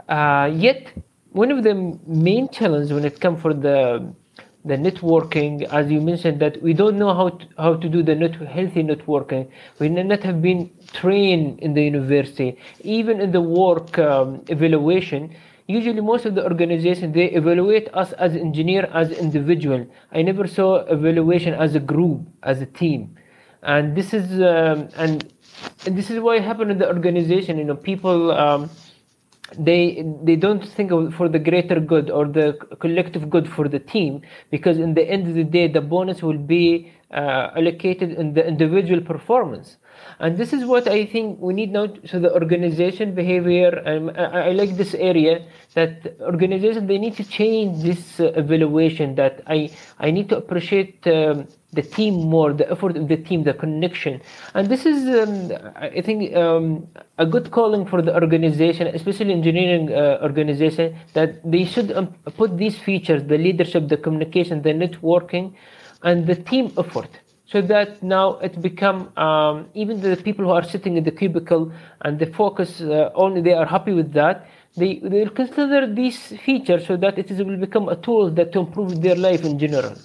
[0.09, 0.91] Uh, yet
[1.31, 4.13] one of the main challenges when it comes for the
[4.63, 8.13] the networking as you mentioned that we don't know how to, how to do the
[8.13, 9.49] net, healthy networking.
[9.79, 12.57] We not have been trained in the university.
[12.81, 15.35] Even in the work um, evaluation
[15.67, 19.85] usually most of the organizations they evaluate us as engineer as individual.
[20.11, 23.15] I never saw evaluation as a group as a team.
[23.63, 25.31] And this is um, and,
[25.85, 28.69] and, this is what happened in the organization you know people um,
[29.57, 33.79] they they don't think of for the greater good or the collective good for the
[33.79, 38.33] team because in the end of the day the bonus will be uh, allocated in
[38.33, 39.77] the individual performance
[40.19, 41.87] and this is what I think we need now.
[42.05, 47.23] So the organization behavior, um, I, I, like this area that organization they need to
[47.23, 49.15] change this uh, evaluation.
[49.15, 53.43] That I I need to appreciate um, the team more, the effort of the team,
[53.43, 54.21] the connection,
[54.53, 59.91] and this is um, I think um, a good calling for the organization, especially engineering
[59.91, 65.53] uh, organization, that they should um, put these features: the leadership, the communication, the networking,
[66.03, 67.09] and the team effort
[67.51, 71.71] so that now it become um, even the people who are sitting in the cubicle
[72.01, 76.19] and the focus uh, only they are happy with that they they will consider these
[76.45, 79.59] features so that it is, will become a tool that to improve their life in
[79.59, 79.95] general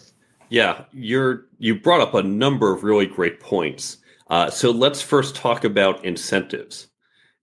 [0.48, 3.98] yeah you're you brought up a number of really great points.
[4.28, 6.88] Uh, so let's first talk about incentives.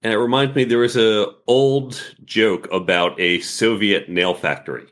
[0.02, 4.86] And it reminds me there was a old joke about a soviet nail factory.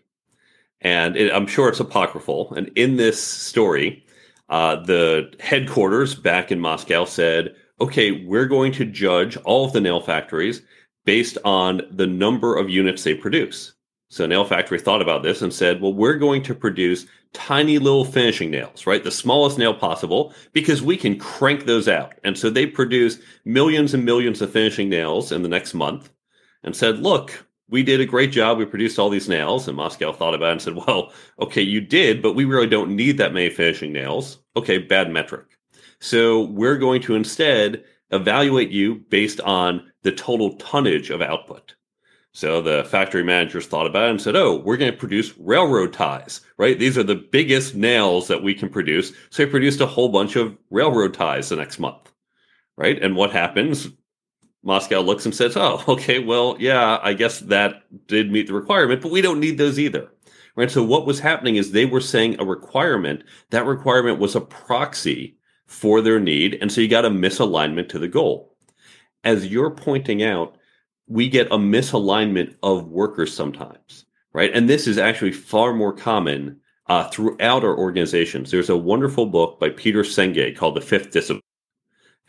[0.79, 2.53] And it, i'm sure it's apocryphal.
[2.53, 4.05] And in this story
[4.51, 9.79] uh, the headquarters back in Moscow said, okay, we're going to judge all of the
[9.79, 10.61] nail factories
[11.05, 13.73] based on the number of units they produce.
[14.11, 18.03] So Nail Factory thought about this and said, well, we're going to produce tiny little
[18.03, 19.01] finishing nails, right?
[19.01, 22.15] The smallest nail possible because we can crank those out.
[22.25, 26.11] And so they produced millions and millions of finishing nails in the next month
[26.61, 28.57] and said, look, we did a great job.
[28.57, 29.69] We produced all these nails.
[29.69, 32.93] And Moscow thought about it and said, well, okay, you did, but we really don't
[32.93, 34.39] need that many finishing nails.
[34.57, 35.45] Okay, bad metric.
[36.01, 41.75] So we're going to instead evaluate you based on the total tonnage of output.
[42.33, 45.91] So the factory managers thought about it and said, oh, we're going to produce railroad
[45.91, 46.79] ties, right?
[46.79, 49.09] These are the biggest nails that we can produce.
[49.29, 52.11] So they produced a whole bunch of railroad ties the next month,
[52.77, 53.01] right?
[53.01, 53.89] And what happens?
[54.63, 59.01] Moscow looks and says, "Oh, okay, well, yeah, I guess that did meet the requirement,
[59.01, 60.09] but we don't need those either."
[60.55, 60.69] Right?
[60.69, 65.37] So what was happening is they were saying a requirement, that requirement was a proxy
[65.65, 68.55] for their need, and so you got a misalignment to the goal.
[69.23, 70.57] As you're pointing out,
[71.07, 74.51] we get a misalignment of workers sometimes, right?
[74.53, 78.51] And this is actually far more common uh, throughout our organizations.
[78.51, 81.41] There's a wonderful book by Peter Senge called The Fifth Discipline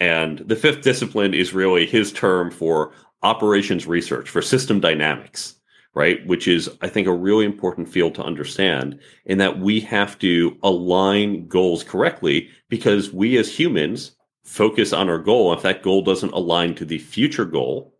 [0.02, 5.54] and the fifth discipline is really his term for operations research, for system dynamics,
[5.94, 6.26] right?
[6.26, 10.58] Which is, I think, a really important field to understand in that we have to
[10.64, 15.52] align goals correctly because we as humans focus on our goal.
[15.52, 17.91] If that goal doesn't align to the future goal,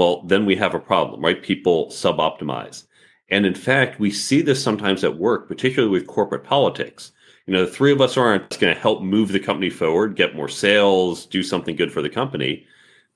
[0.00, 1.42] well, then we have a problem, right?
[1.42, 2.86] People suboptimize.
[3.28, 7.12] And in fact, we see this sometimes at work, particularly with corporate politics.
[7.46, 10.34] You know, the three of us aren't going to help move the company forward, get
[10.34, 12.64] more sales, do something good for the company.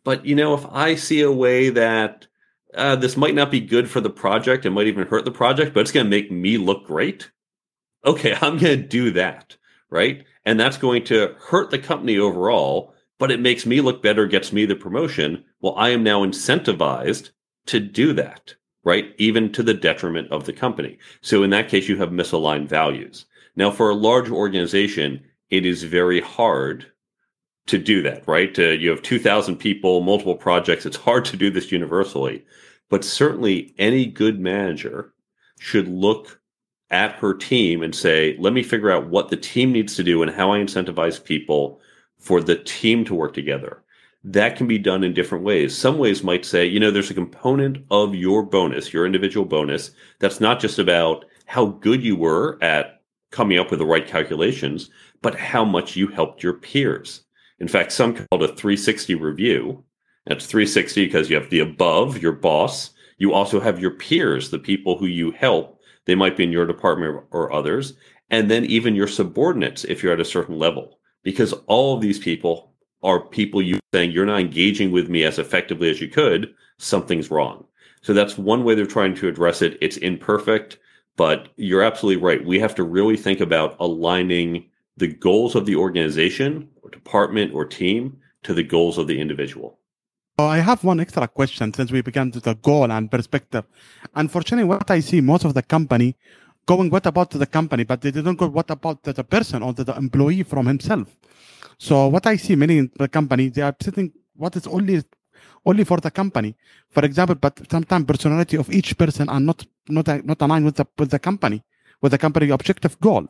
[0.05, 2.27] But, you know, if I see a way that
[2.75, 5.73] uh, this might not be good for the project, it might even hurt the project,
[5.73, 7.31] but it's going to make me look great.
[8.05, 9.57] Okay, I'm going to do that,
[9.89, 10.27] right?
[10.45, 14.53] And that's going to hurt the company overall, but it makes me look better, gets
[14.53, 15.47] me the promotion.
[15.65, 17.31] Well, I am now incentivized
[17.69, 19.15] to do that right?
[19.19, 20.99] Even to the detriment of the company.
[21.23, 23.27] So in that case, you have misaligned values.
[23.57, 26.87] Now, for a large organization, it is very hard
[27.67, 28.57] to do that, right?
[28.59, 30.85] Uh, you have 2,000 people, multiple projects.
[30.85, 32.45] It's hard to do this universally.
[32.91, 35.15] But certainly, any good manager
[35.59, 36.41] should look
[36.91, 40.23] at her team and say, let me figure out what the team needs to do
[40.23, 41.81] and how I incentivize people
[42.19, 43.84] for the team to work together
[44.25, 45.77] that can be done in different ways.
[45.77, 49.91] Some ways might say, you know, there's a component of your bonus, your individual bonus,
[50.19, 54.89] that's not just about how good you were at coming up with the right calculations,
[55.21, 57.25] but how much you helped your peers.
[57.59, 59.85] In fact, some call it a 360 review.
[60.27, 62.91] That's 360 because you have the above, your boss.
[63.19, 65.81] You also have your peers, the people who you help.
[66.07, 67.95] They might be in your department or others.
[68.31, 72.19] And then even your subordinates if you're at a certain level, because all of these
[72.19, 72.74] people
[73.05, 77.31] are people you saying you're not engaging with me as effectively as you could, something's
[77.31, 77.65] wrong.
[78.03, 79.79] So that's one way they're trying to address it.
[79.81, 80.79] It's imperfect,
[81.17, 82.45] but you're absolutely right.
[82.45, 87.65] We have to really think about aligning the goals of the organization or department or
[87.65, 89.79] team to the goals of the individual.
[90.39, 93.65] I have one extra question since we began to the goal and perspective.
[94.15, 96.17] Unfortunately, what I see most of the company
[96.67, 99.95] going what about the company, but they don't go what about the person or the
[99.97, 101.15] employee from himself.
[101.79, 105.03] So what I see many in the company, they are setting what is only
[105.67, 106.57] only for the company.
[106.91, 110.87] For example, but sometimes personality of each person are not not not aligned with the
[110.99, 111.63] with the company,
[112.01, 113.27] with the company objective goal.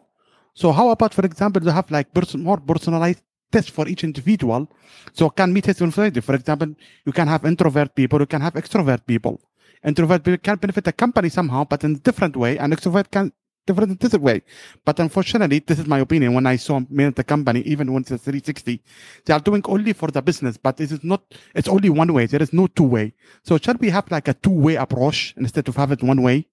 [0.54, 4.68] So how about, for example, to have like person, more personalized test for each individual?
[5.12, 6.20] So can meet his individuality.
[6.20, 9.40] For example, you can have introvert people, you can have extrovert people.
[9.84, 13.32] Introvert people can benefit the company somehow, but in a different way, and extrovert can
[13.66, 14.42] different this way.
[14.84, 16.34] But unfortunately, this is my opinion.
[16.34, 18.82] When I saw many of the company, even when it's 360,
[19.24, 21.22] they are doing only for the business, but it is not,
[21.54, 22.26] it's only one way.
[22.26, 23.14] There is no two way.
[23.42, 26.46] So shall we have like a two way approach instead of have it one way?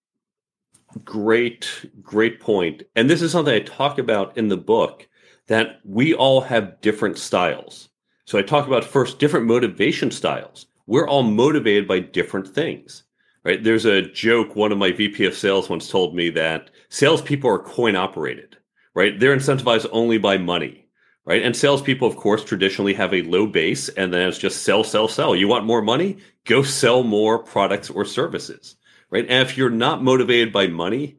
[1.05, 2.83] Great, great point.
[2.95, 5.07] And this is something I talk about in the book
[5.47, 7.89] that we all have different styles.
[8.25, 10.67] So I talk about first different motivation styles.
[10.87, 13.03] We're all motivated by different things
[13.43, 13.63] right?
[13.63, 14.55] There's a joke.
[14.55, 18.57] One of my VP of sales once told me that salespeople are coin operated,
[18.93, 19.19] right?
[19.19, 20.85] They're incentivized only by money,
[21.25, 21.41] right?
[21.41, 25.07] And salespeople, of course, traditionally have a low base and then it's just sell, sell,
[25.07, 25.35] sell.
[25.35, 26.17] You want more money?
[26.45, 28.75] Go sell more products or services,
[29.09, 29.25] right?
[29.27, 31.17] And if you're not motivated by money,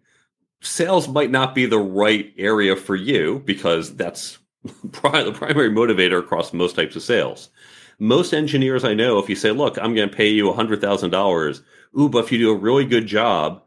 [0.61, 6.53] sales might not be the right area for you because that's the primary motivator across
[6.53, 7.49] most types of sales.
[7.99, 11.63] Most engineers I know, if you say, look, I'm going to pay you $100,000
[11.99, 13.63] ooh, but if you do a really good job,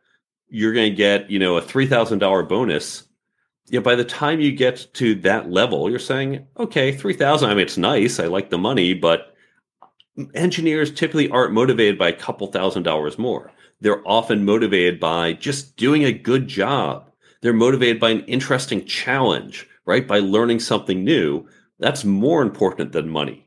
[0.49, 3.03] you're going to get, you know, a $3,000 bonus.
[3.67, 7.63] Yeah, by the time you get to that level, you're saying, okay, 3,000, I mean,
[7.63, 8.19] it's nice.
[8.19, 9.35] I like the money, but
[10.33, 13.51] engineers typically aren't motivated by a couple thousand dollars more.
[13.81, 17.11] They're often motivated by just doing a good job.
[17.41, 20.07] They're motivated by an interesting challenge, right?
[20.07, 21.47] By learning something new.
[21.79, 23.44] That's more important than money.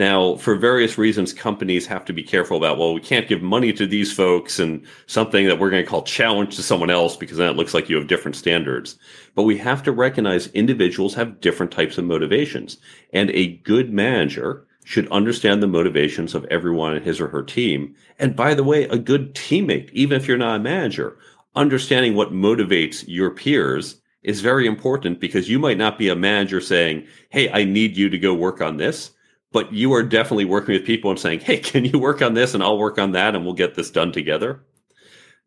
[0.00, 3.70] Now, for various reasons, companies have to be careful about, well, we can't give money
[3.74, 7.36] to these folks and something that we're going to call challenge to someone else because
[7.36, 8.96] then it looks like you have different standards.
[9.34, 12.78] But we have to recognize individuals have different types of motivations.
[13.12, 17.94] And a good manager should understand the motivations of everyone in his or her team.
[18.18, 21.18] And by the way, a good teammate, even if you're not a manager,
[21.54, 26.62] understanding what motivates your peers is very important because you might not be a manager
[26.62, 29.10] saying, Hey, I need you to go work on this
[29.52, 32.54] but you are definitely working with people and saying, hey, can you work on this
[32.54, 34.62] and I'll work on that and we'll get this done together.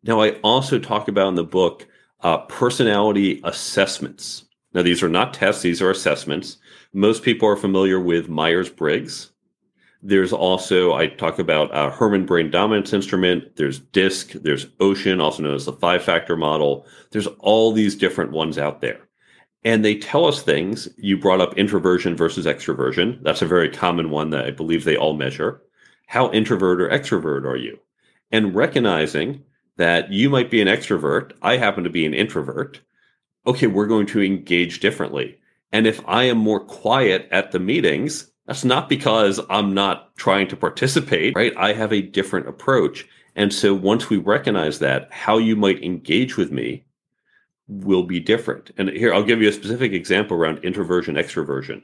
[0.02, 1.86] Now, I also talk about in the book
[2.20, 4.44] uh, personality assessments.
[4.74, 6.58] Now, these are not tests, these are assessments.
[6.92, 9.30] Most people are familiar with Myers Briggs.
[10.02, 13.56] There's also, I talk about a Herrmann Brain Dominance Instrument.
[13.56, 14.32] There's DISC.
[14.32, 16.86] There's Ocean, also known as the five factor model.
[17.10, 19.08] There's all these different ones out there
[19.64, 20.88] and they tell us things.
[20.96, 23.22] You brought up introversion versus extroversion.
[23.22, 25.62] That's a very common one that I believe they all measure.
[26.06, 27.78] How introvert or extrovert are you?
[28.30, 29.42] And recognizing
[29.76, 32.80] that you might be an extrovert, I happen to be an introvert.
[33.46, 35.38] Okay, we're going to engage differently.
[35.72, 40.48] And if I am more quiet at the meetings, That's not because I'm not trying
[40.48, 41.54] to participate, right?
[41.56, 43.06] I have a different approach.
[43.36, 46.84] And so once we recognize that, how you might engage with me
[47.68, 48.70] will be different.
[48.76, 51.82] And here, I'll give you a specific example around introversion, extroversion.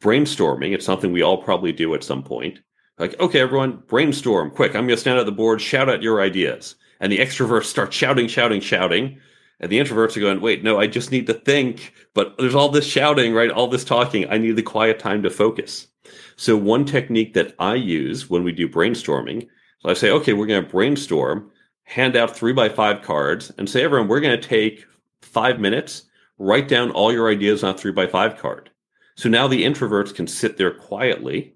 [0.00, 2.60] Brainstorming, it's something we all probably do at some point.
[2.98, 4.74] Like, okay, everyone, brainstorm quick.
[4.74, 6.76] I'm going to stand at the board, shout out your ideas.
[7.00, 9.18] And the extroverts start shouting, shouting, shouting.
[9.60, 11.94] And the introverts are going, wait, no, I just need to think.
[12.12, 13.50] But there's all this shouting, right?
[13.50, 14.28] All this talking.
[14.28, 15.88] I need the quiet time to focus.
[16.36, 19.46] So one technique that I use when we do brainstorming,
[19.80, 21.50] so I say, okay, we're going to brainstorm,
[21.84, 24.84] hand out three by five cards, and say, everyone, we're going to take
[25.24, 26.04] five minutes,
[26.38, 28.70] write down all your ideas on a three by five card.
[29.16, 31.54] So now the introverts can sit there quietly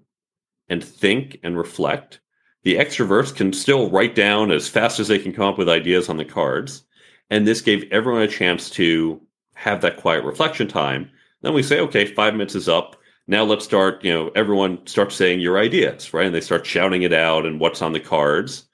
[0.69, 2.19] and think and reflect.
[2.63, 6.09] The extroverts can still write down as fast as they can come up with ideas
[6.09, 6.83] on the cards.
[7.29, 9.21] And this gave everyone a chance to
[9.55, 11.09] have that quiet reflection time.
[11.41, 12.95] Then we say, okay, five minutes is up.
[13.27, 16.25] Now let's start, you know, everyone starts saying your ideas, right?
[16.25, 18.65] And they start shouting it out and what's on the cards.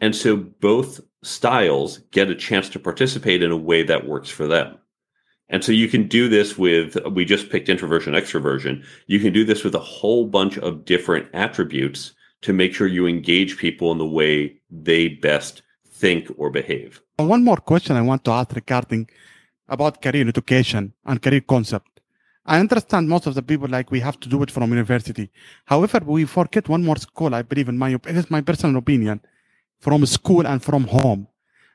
[0.00, 4.46] And so both styles get a chance to participate in a way that works for
[4.46, 4.76] them.
[5.48, 8.84] And so you can do this with, we just picked introversion, extroversion.
[9.06, 13.06] You can do this with a whole bunch of different attributes to make sure you
[13.06, 17.00] engage people in the way they best think or behave.
[17.16, 19.08] One more question I want to ask regarding
[19.68, 22.00] about career education and career concept.
[22.44, 25.30] I understand most of the people like we have to do it from university.
[25.66, 27.34] However, we forget one more school.
[27.34, 29.20] I believe in my it is my personal opinion
[29.82, 31.28] from school and from home.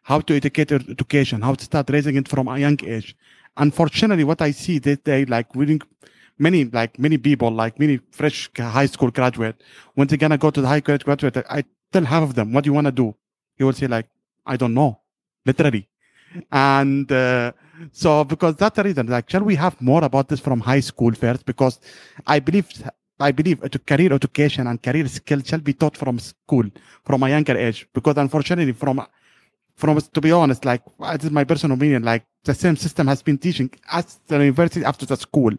[0.03, 3.16] How to educate education, how to start raising it from a young age.
[3.58, 5.47] Unfortunately, what I see that they like
[6.39, 9.62] many like many people like many fresh high school graduate
[9.95, 12.64] when they're gonna go to the high school graduate i tell half of them what
[12.64, 13.16] do you want to do
[13.55, 14.08] he will say like
[14.45, 14.99] i don't know
[15.45, 15.88] literally
[16.51, 17.51] and uh,
[17.91, 21.14] so because that's the reason like shall we have more about this from high school
[21.14, 21.80] first because
[22.28, 22.68] i believe
[23.20, 26.65] I believe uh, to career education and career skills shall be taught from school,
[27.03, 27.88] from a younger age.
[27.93, 29.05] Because unfortunately, from
[29.76, 33.22] from to be honest, like this is my personal opinion, like the same system has
[33.22, 35.51] been teaching at the university after the school.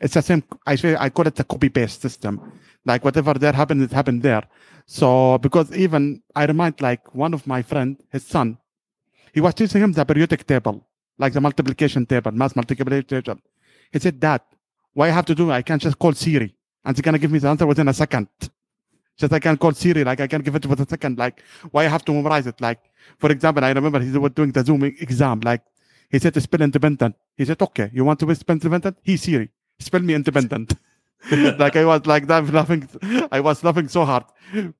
[0.00, 0.44] It's the same.
[0.66, 2.40] I say I call it the copy paste system.
[2.84, 4.44] Like whatever there happened, it happened there.
[4.86, 8.58] So because even I remind like one of my friend, his son,
[9.32, 10.86] he was teaching him the periodic table,
[11.18, 13.40] like the multiplication table, math multiplication table.
[13.92, 14.42] He said, Dad,
[14.94, 15.50] why I have to do?
[15.50, 18.28] I can't just call Siri and it's gonna give me the answer within a second.
[19.16, 21.18] Just I can call Siri, like I can give it within a second.
[21.18, 22.60] Like why I have to memorize it?
[22.60, 22.80] Like
[23.18, 25.40] for example, I remember he was doing the Zoom exam.
[25.40, 25.62] Like
[26.10, 27.14] he said to spell independent.
[27.36, 28.98] He said, okay, you want to spell independent?
[29.02, 30.74] He Siri, spell me independent.
[31.58, 32.88] like I was like that laughing.
[33.30, 34.24] I was laughing so hard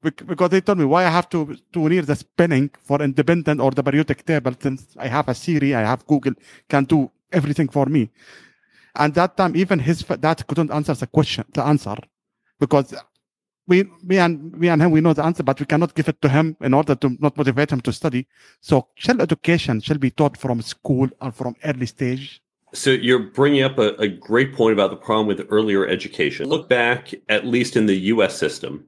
[0.00, 3.70] because they told me why I have to to near the spelling for independent or
[3.72, 6.32] the periodic table since I have a Siri, I have Google
[6.68, 8.10] can do everything for me.
[8.96, 11.96] And that time, even his dad couldn't answer the question, the answer,
[12.58, 12.94] because
[13.66, 16.20] we, me and me and him, we know the answer, but we cannot give it
[16.22, 18.26] to him in order to not motivate him to study.
[18.60, 22.42] So, shall education shall be taught from school or from early stage?
[22.72, 26.48] So you're bringing up a, a great point about the problem with earlier education.
[26.48, 28.36] Look back, at least in the U.S.
[28.36, 28.84] system,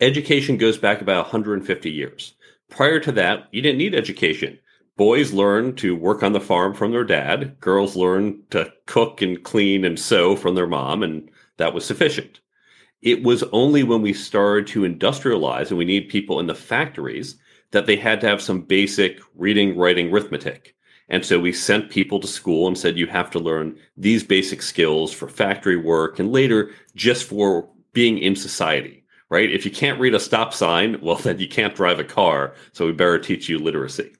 [0.00, 2.34] education goes back about 150 years.
[2.68, 4.58] Prior to that, you didn't need education
[4.96, 7.58] boys learn to work on the farm from their dad.
[7.60, 12.40] Girls learn to cook and clean and sew from their mom, and that was sufficient.
[13.02, 17.36] It was only when we started to industrialize and we need people in the factories
[17.70, 20.74] that they had to have some basic reading, writing, arithmetic.
[21.08, 24.62] And so we sent people to school and said, you have to learn these basic
[24.62, 29.50] skills for factory work and later just for being in society, right?
[29.50, 32.54] If you can't read a stop sign, well, then you can't drive a car.
[32.72, 34.15] So we better teach you literacy.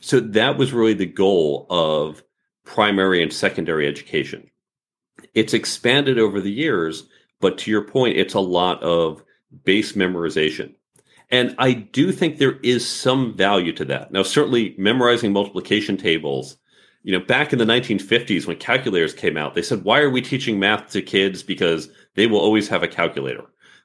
[0.00, 2.22] So that was really the goal of
[2.64, 4.50] primary and secondary education.
[5.34, 7.08] It's expanded over the years,
[7.40, 9.22] but to your point, it's a lot of
[9.64, 10.74] base memorization.
[11.30, 14.12] And I do think there is some value to that.
[14.12, 16.56] Now, certainly memorizing multiplication tables,
[17.02, 20.22] you know, back in the 1950s when calculators came out, they said, why are we
[20.22, 21.42] teaching math to kids?
[21.42, 23.44] Because they will always have a calculator.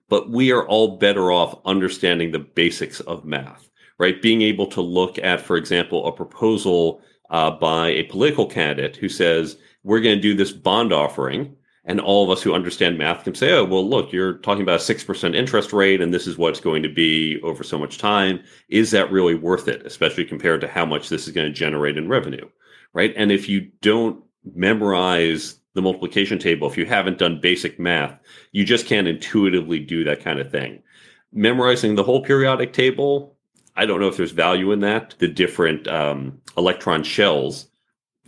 [0.09, 4.21] But we are all better off understanding the basics of math right?
[4.21, 9.09] Being able to look at, for example, a proposal uh, by a political candidate who
[9.09, 11.55] says, we're going to do this bond offering.
[11.85, 14.79] And all of us who understand math can say, oh, well, look, you're talking about
[14.79, 17.97] a 6% interest rate, and this is what it's going to be over so much
[17.97, 18.41] time.
[18.69, 21.97] Is that really worth it, especially compared to how much this is going to generate
[21.97, 22.47] in revenue?
[22.93, 23.13] Right.
[23.17, 24.23] And if you don't
[24.55, 28.17] memorize the multiplication table, if you haven't done basic math,
[28.51, 30.81] you just can't intuitively do that kind of thing.
[31.33, 33.32] Memorizing the whole periodic table,
[33.75, 35.15] I don't know if there's value in that.
[35.19, 37.67] The different um, electron shells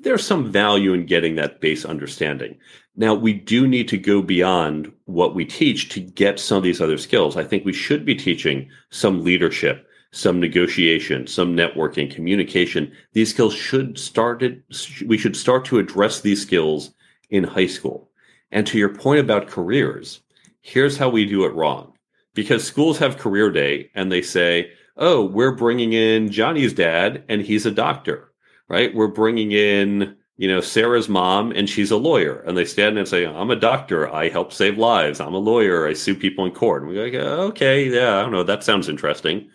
[0.06, 2.58] there's some value in getting that base understanding.
[2.96, 6.80] Now, we do need to go beyond what we teach to get some of these
[6.80, 7.36] other skills.
[7.36, 12.92] I think we should be teaching some leadership, some negotiation, some networking, communication.
[13.14, 14.62] These skills should start it,
[15.08, 16.92] we should start to address these skills
[17.32, 18.12] in high school.
[18.52, 20.22] And to your point about careers,
[20.62, 21.94] here's how we do it wrong.
[22.36, 27.42] Because schools have career day and they say, oh, we're bringing in Johnny's dad and
[27.42, 28.32] he's a doctor,
[28.70, 28.94] right?
[28.94, 32.40] We're bringing in, you know, Sarah's mom and she's a lawyer.
[32.42, 34.14] And they stand and say, I'm a doctor.
[34.14, 35.20] I help save lives.
[35.20, 35.88] I'm a lawyer.
[35.88, 36.84] I sue people in court.
[36.84, 38.44] And we go, okay, yeah, I don't know.
[38.44, 39.50] That sounds interesting.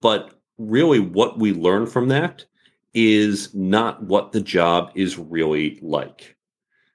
[0.00, 2.44] But really, what we learn from that
[2.94, 6.36] is not what the job is really like,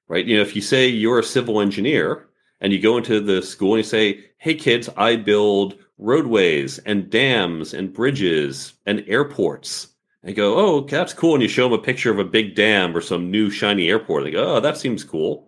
[0.08, 0.26] right?
[0.26, 2.28] You know, if you say you're a civil engineer
[2.60, 7.10] and you go into the school and you say, hey, kids, I build roadways and
[7.10, 9.88] dams and bridges and airports.
[10.24, 11.34] And go, oh, that's cool.
[11.34, 14.24] And you show them a picture of a big dam or some new shiny airport.
[14.24, 15.48] They go, oh, that seems cool.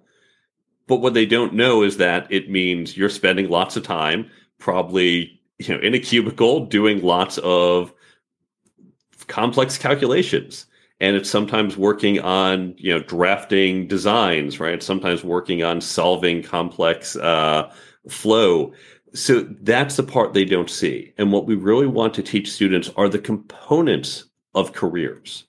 [0.87, 5.39] But what they don't know is that it means you're spending lots of time, probably
[5.59, 7.93] you know, in a cubicle, doing lots of
[9.27, 10.65] complex calculations.
[10.99, 14.81] And it's sometimes working on, you know, drafting designs, right?
[14.81, 17.71] Sometimes working on solving complex uh,
[18.09, 18.73] flow
[19.13, 21.13] so that's the part they don't see.
[21.17, 24.25] And what we really want to teach students are the components
[24.55, 25.45] of careers,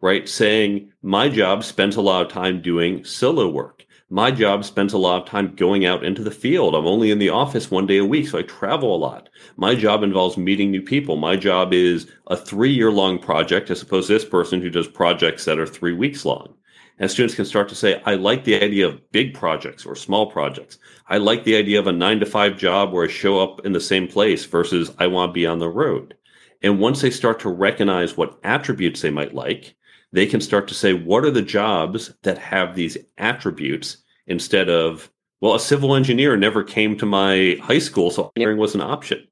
[0.00, 0.28] right?
[0.28, 3.84] Saying my job spends a lot of time doing solo work.
[4.10, 6.74] My job spends a lot of time going out into the field.
[6.74, 9.28] I'm only in the office one day a week, so I travel a lot.
[9.56, 11.16] My job involves meeting new people.
[11.16, 14.88] My job is a three year long project as opposed to this person who does
[14.88, 16.54] projects that are three weeks long.
[16.98, 20.30] And students can start to say, I like the idea of big projects or small
[20.30, 20.78] projects.
[21.06, 23.72] I like the idea of a nine to five job where I show up in
[23.72, 26.16] the same place versus I want to be on the road.
[26.62, 29.76] And once they start to recognize what attributes they might like,
[30.12, 35.10] they can start to say, what are the jobs that have these attributes instead of,
[35.40, 39.26] well, a civil engineer never came to my high school, so engineering was an option.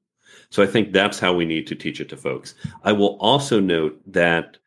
[0.49, 2.55] So I think that's how we need to teach it to folks.
[2.83, 4.57] I will also note that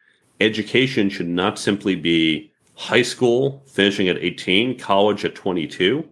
[0.40, 2.49] education should not simply be
[2.80, 6.02] high school finishing at 18, college at 22,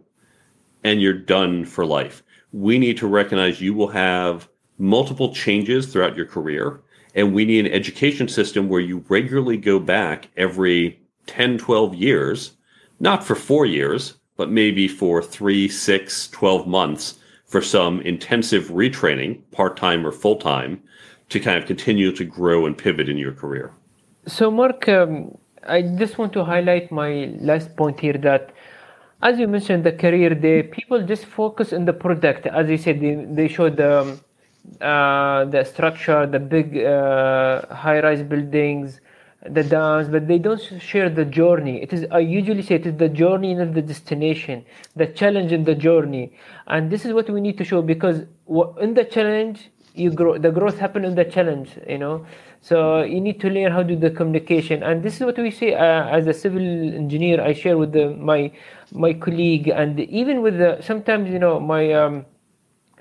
[0.85, 2.23] and you're done for life.
[2.53, 6.83] We need to recognize you will have multiple changes throughout your career,
[7.15, 12.53] and we need an education system where you regularly go back every 10, 12 years,
[13.01, 17.15] not for four years, but maybe for three, six, 12 months
[17.47, 20.83] for some intensive retraining, part time or full time,
[21.31, 23.73] to kind of continue to grow and pivot in your career.
[24.27, 25.39] So, Mark, um,
[25.69, 28.51] I just want to highlight my last point here that
[29.23, 32.47] as you mentioned the career day people just focus on the product.
[32.47, 34.19] As you said they, they show the
[34.81, 39.01] uh, the structure the big uh, high rise buildings
[39.51, 41.83] the dams but they don't share the journey.
[41.83, 44.65] It is i usually say it is the journey not the destination
[44.97, 46.33] the challenge in the journey.
[46.67, 48.23] And this is what we need to show because
[48.81, 52.27] in the challenge you grow the growth happen in the challenge you know?
[52.61, 54.83] So you need to learn how to do the communication.
[54.83, 58.11] And this is what we say uh, as a civil engineer i share with the,
[58.11, 58.51] my
[58.93, 59.69] my colleague.
[59.69, 62.27] And even with the sometimes you know my um,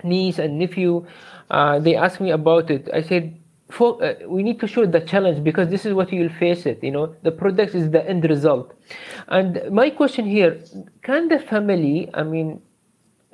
[0.02, 1.06] niece and nephew
[1.50, 2.88] uh, they ask me about it.
[2.92, 3.36] I said
[3.70, 6.64] for, uh, we need to show the challenge because this is what you will face
[6.64, 7.14] it you know?
[7.22, 8.74] The product is the end result.
[9.28, 10.58] And my question here
[11.02, 12.62] can the family i mean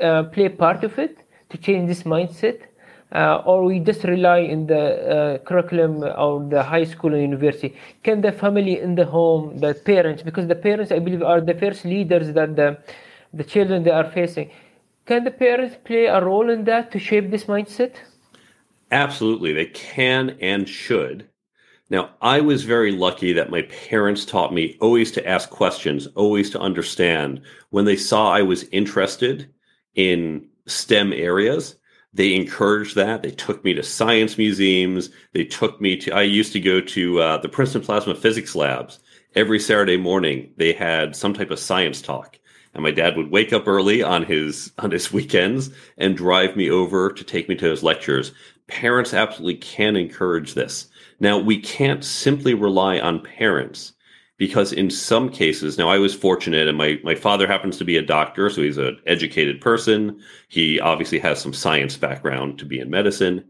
[0.00, 1.18] uh, play part of it
[1.50, 2.62] to change this mindset
[3.14, 7.76] or we just rely in the uh, curriculum or the high school and university?
[8.02, 11.54] Can the family in the home, the parents, because the parents, I believe, are the
[11.54, 12.78] first leaders that the,
[13.32, 14.50] the children they are facing,
[15.06, 17.94] can the parents play a role in that to shape this mindset?
[18.90, 21.28] Absolutely, they can and should.
[21.90, 26.48] Now, I was very lucky that my parents taught me always to ask questions, always
[26.50, 27.42] to understand.
[27.70, 29.52] When they saw I was interested
[29.94, 31.76] in STEM areas,
[32.14, 33.22] they encouraged that.
[33.22, 35.10] They took me to science museums.
[35.32, 39.00] They took me to, I used to go to uh, the Princeton Plasma Physics Labs.
[39.34, 42.38] Every Saturday morning, they had some type of science talk.
[42.72, 46.70] And my dad would wake up early on his on his weekends and drive me
[46.70, 48.32] over to take me to his lectures.
[48.68, 50.86] Parents absolutely can encourage this.
[51.18, 53.92] Now, we can't simply rely on parents
[54.46, 57.96] because in some cases now i was fortunate and my, my father happens to be
[57.96, 60.20] a doctor so he's an educated person.
[60.48, 63.44] He obviously has some science background to be in medicine.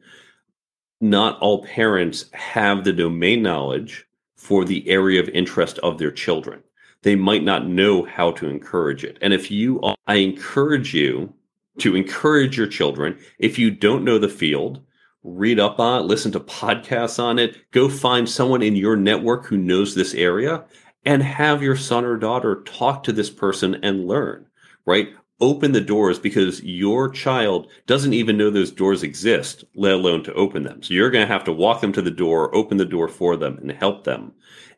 [1.00, 6.62] Not all parents have the domain knowledge for the area of interest of their children.
[7.02, 9.18] They might not know how to encourage it.
[9.20, 11.32] And if you i encourage you
[11.78, 13.18] to encourage your children.
[13.38, 14.80] If you don't know the field
[15.24, 19.46] read up on it, listen to podcasts on it, go find someone in your network
[19.46, 20.62] who knows this area
[21.04, 24.46] and have your son or daughter talk to this person and learn,
[24.86, 25.10] right?
[25.40, 30.34] Open the doors because your child doesn't even know those doors exist, let alone to
[30.34, 30.82] open them.
[30.82, 33.36] So you're going to have to walk them to the door, open the door for
[33.36, 34.32] them, and help them.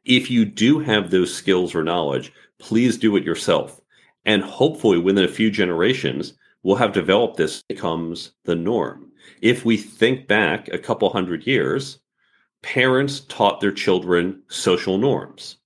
[0.05, 3.81] If you do have those skills or knowledge, please do it yourself.
[4.25, 9.13] And hopefully within a few generations, we'll have developed this becomes the norm.
[9.43, 12.01] If we think back a couple hundred years,
[12.63, 15.59] parents taught their children social norms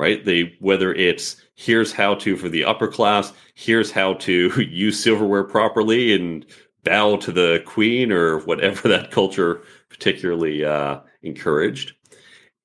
[0.00, 0.24] right?
[0.24, 5.44] They whether it's here's how to for the upper class, here's how to use silverware
[5.44, 6.46] properly and
[6.84, 11.92] bow to the queen or whatever that culture particularly uh, encouraged.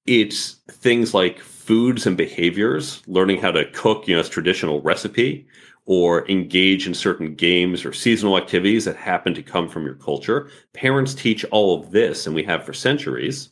[0.06, 5.48] It's things like foods and behaviors, learning how to cook, you know, as traditional recipe,
[5.88, 10.50] or engage in certain games or seasonal activities that happen to come from your culture.
[10.74, 13.52] Parents teach all of this, and we have for centuries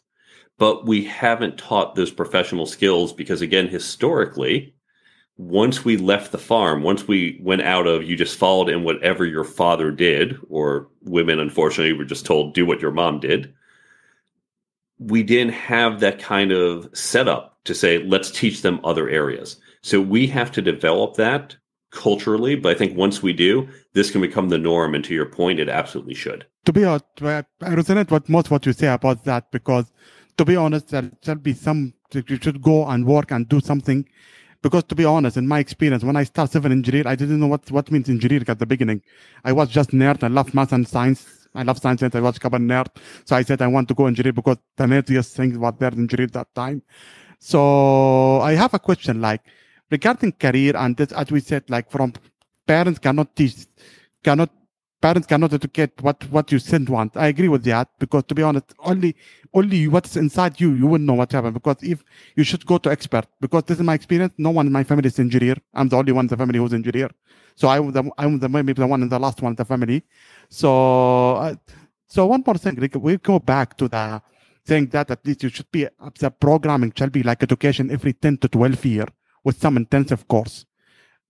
[0.58, 4.74] but we haven't taught those professional skills because again historically
[5.38, 9.26] once we left the farm once we went out of you just followed in whatever
[9.26, 13.54] your father did or women unfortunately were just told do what your mom did
[15.00, 19.58] we didn't have that kind of setup to say let's teach them other areas.
[19.82, 21.56] So we have to develop that
[21.92, 25.28] culturally but i think once we do this can become the norm and to your
[25.28, 26.44] point it absolutely should.
[26.66, 29.92] To be honest i resonate with most what you say about that because
[30.38, 34.08] to be honest, there shall be some, you should go and work and do something.
[34.62, 37.48] Because to be honest, in my experience, when I started civil engineer, I didn't know
[37.48, 39.02] what, what means engineering at the beginning.
[39.44, 40.24] I was just nerd.
[40.24, 41.48] I love math and science.
[41.54, 42.88] I love science I was a couple nerd.
[43.26, 46.00] So I said I want to go engineer because the nerdiest things was there in
[46.00, 46.82] engineer that time.
[47.40, 49.42] So I have a question like
[49.92, 52.14] regarding career and this, as we said, like from
[52.66, 53.68] parents cannot teach,
[54.24, 54.50] cannot
[55.04, 57.18] parents cannot educate what what you send want.
[57.24, 59.12] I agree with that because to be honest, only
[59.60, 61.56] only what's inside you you will know what happened.
[61.60, 62.04] Because if
[62.38, 64.34] you should go to expert, because this is my experience.
[64.48, 65.58] No one in my family is engineer.
[65.74, 67.10] I'm the only one in the family who's engineer.
[67.56, 69.66] So I was the I'm the maybe the one in the last one in the
[69.74, 70.00] family.
[70.62, 70.70] So
[71.48, 71.56] uh,
[72.08, 74.22] so one more thing, like we go back to the
[74.66, 75.88] saying that at least you should be
[76.20, 79.08] the programming shall be like education every 10 to 12 year
[79.44, 80.66] with some intensive course.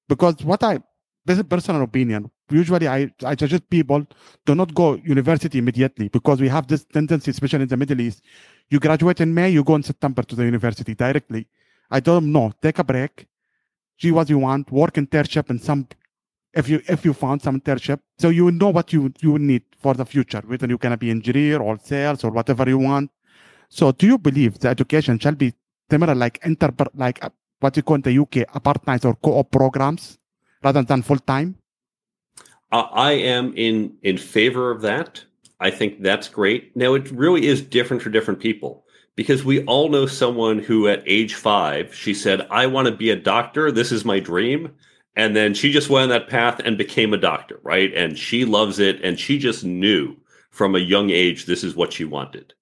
[0.07, 0.74] Because what I
[1.26, 4.06] this is personal opinion usually I, I suggest people
[4.45, 8.22] do not go university immediately because we have this tendency, especially in the Middle East.
[8.70, 11.47] You graduate in May, you go in September to the university directly.
[11.91, 12.51] I don't know.
[12.62, 13.28] Take a break,
[13.99, 15.88] see what you want, work internship in some
[16.54, 17.99] if you if you found some internship.
[18.20, 21.60] So you know what you you need for the future, whether you're gonna be engineer
[21.60, 23.12] or sales or whatever you want.
[23.70, 25.54] So do you believe the education shall be
[25.89, 27.30] similar like inter like uh,
[27.60, 30.18] what you call in the UK apartheid or co-op programs
[30.64, 31.56] rather than full time?
[32.80, 35.24] I am in in favor of that.
[35.59, 36.76] I think that's great.
[36.76, 41.03] Now it really is different for different people because we all know someone who at
[41.05, 44.71] age 5 she said I want to be a doctor, this is my dream,
[45.15, 47.93] and then she just went on that path and became a doctor, right?
[47.93, 50.17] And she loves it and she just knew
[50.49, 52.53] from a young age this is what she wanted.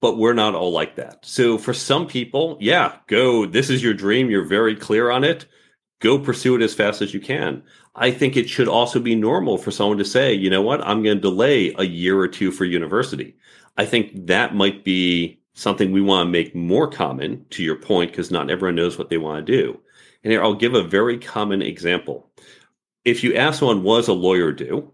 [0.00, 1.24] But we're not all like that.
[1.24, 5.46] So for some people, yeah, go, this is your dream, you're very clear on it
[6.04, 7.62] go pursue it as fast as you can.
[7.96, 11.02] I think it should also be normal for someone to say, you know what, I'm
[11.02, 13.36] going to delay a year or two for university.
[13.76, 18.10] I think that might be something we want to make more common to your point,
[18.10, 19.80] because not everyone knows what they want to do.
[20.24, 22.30] And here I'll give a very common example.
[23.04, 24.90] If you ask someone, was a lawyer do?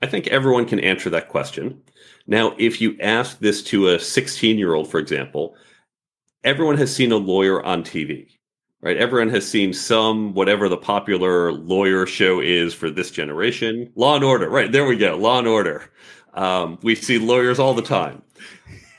[0.00, 1.82] I think everyone can answer that question.
[2.26, 5.56] Now, if you ask this to a 16 year old, for example,
[6.44, 8.38] everyone has seen a lawyer on TV
[8.82, 8.96] right?
[8.96, 13.90] Everyone has seen some whatever the popular lawyer show is for this generation.
[13.94, 14.70] Law and Order, right?
[14.70, 15.16] There we go.
[15.16, 15.90] Law and Order.
[16.34, 18.22] Um, we see lawyers all the time.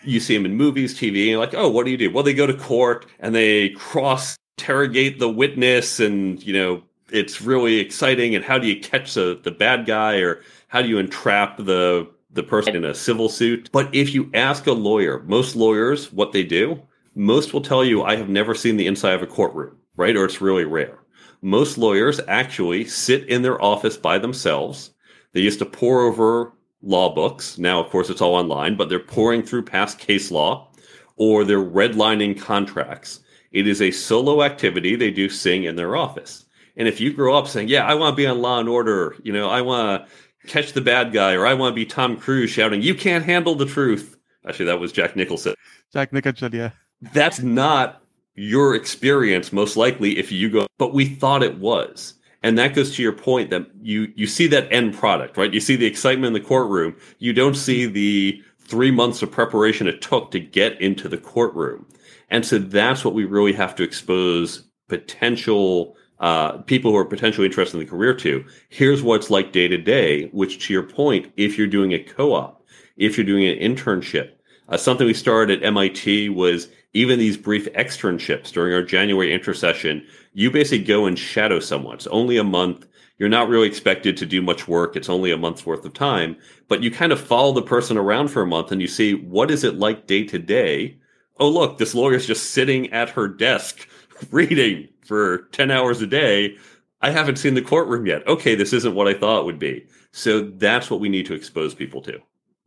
[0.04, 2.12] You see them in movies, TV, and like, oh, what do you do?
[2.12, 7.42] Well, they go to court and they cross interrogate the witness, and you know it's
[7.42, 8.36] really exciting.
[8.36, 12.10] And how do you catch the the bad guy, or how do you entrap the
[12.32, 13.70] the person in a civil suit?
[13.72, 16.82] But if you ask a lawyer, most lawyers, what they do
[17.16, 20.16] most will tell you, I have never seen the inside of a courtroom, right?
[20.16, 20.98] Or it's really rare.
[21.42, 24.92] Most lawyers actually sit in their office by themselves.
[25.34, 27.58] They used to pour over law books.
[27.58, 30.72] Now, of course, it's all online, but they're pouring through past case law
[31.16, 33.20] or they're redlining contracts.
[33.52, 36.46] It is a solo activity they do sing in their office.
[36.76, 39.16] And if you grow up saying, Yeah, I want to be on Law and Order,
[39.22, 42.18] you know, I want to catch the bad guy, or I want to be Tom
[42.18, 44.18] Cruise shouting, You can't handle the truth.
[44.48, 45.54] Actually, that was Jack Nicholson.
[45.94, 46.72] Jack Nicholson, yeah
[47.12, 48.02] that's not
[48.36, 52.16] your experience most likely if you go but we thought it was.
[52.42, 55.54] And that goes to your point that you you see that end product right?
[55.54, 56.96] You see the excitement in the courtroom.
[57.20, 61.86] You don't see the three months of preparation it took to get into the courtroom.
[62.30, 67.46] And so that's what we really have to expose potential uh, people who are potentially
[67.46, 68.46] interested in the career to.
[68.70, 72.00] Here's what it's like day to day, which to your point, if you're doing a
[72.00, 72.64] co-op,
[72.96, 74.32] if you're doing an internship,
[74.70, 80.06] uh, something we started at MIT was even these brief externships during our January intersession.
[80.34, 81.96] You basically go and shadow someone.
[81.96, 82.86] It's only a month.
[83.18, 84.96] You're not really expected to do much work.
[84.96, 86.36] It's only a month's worth of time,
[86.68, 89.52] but you kind of follow the person around for a month and you see what
[89.52, 90.98] is it like day to day.
[91.40, 93.88] Oh, look, this lawyer's just sitting at her desk
[94.32, 96.58] reading for 10 hours a day.
[97.02, 98.26] I haven't seen the courtroom yet.
[98.28, 99.86] Okay, this isn't what I thought it would be.
[100.12, 102.20] So that's what we need to expose people to.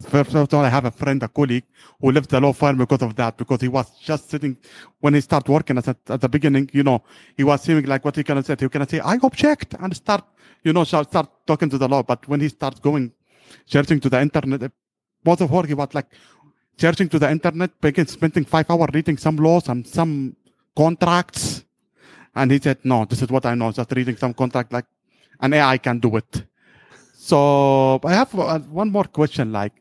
[0.02, 1.64] First of all, I have a friend, a colleague,
[1.98, 4.56] who left the law firm because of that, because he was just sitting
[5.00, 7.02] when he started working at, at the beginning, you know,
[7.34, 8.56] he was seeming like what he can say.
[8.58, 10.24] He can say, I object and start,
[10.62, 11.10] you know, start
[11.46, 12.02] talking to the law.
[12.02, 13.10] But when he starts going,
[13.64, 14.70] searching to the internet,
[15.24, 16.08] most of work, he was like
[16.76, 20.36] searching to the internet, begin spending five hours reading some laws and some
[20.76, 21.64] contracts.
[22.34, 24.84] And he said, no, this is what I know, just reading some contract, like
[25.40, 26.44] an AI can do it.
[27.14, 29.72] So I have uh, one more question, like,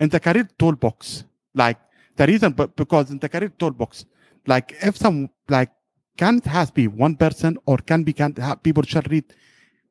[0.00, 1.24] in the career toolbox,
[1.54, 1.78] like
[2.16, 4.04] the reason, but because in the career toolbox,
[4.46, 5.70] like if some like
[6.16, 9.24] can it has be one person or can be can have, people should read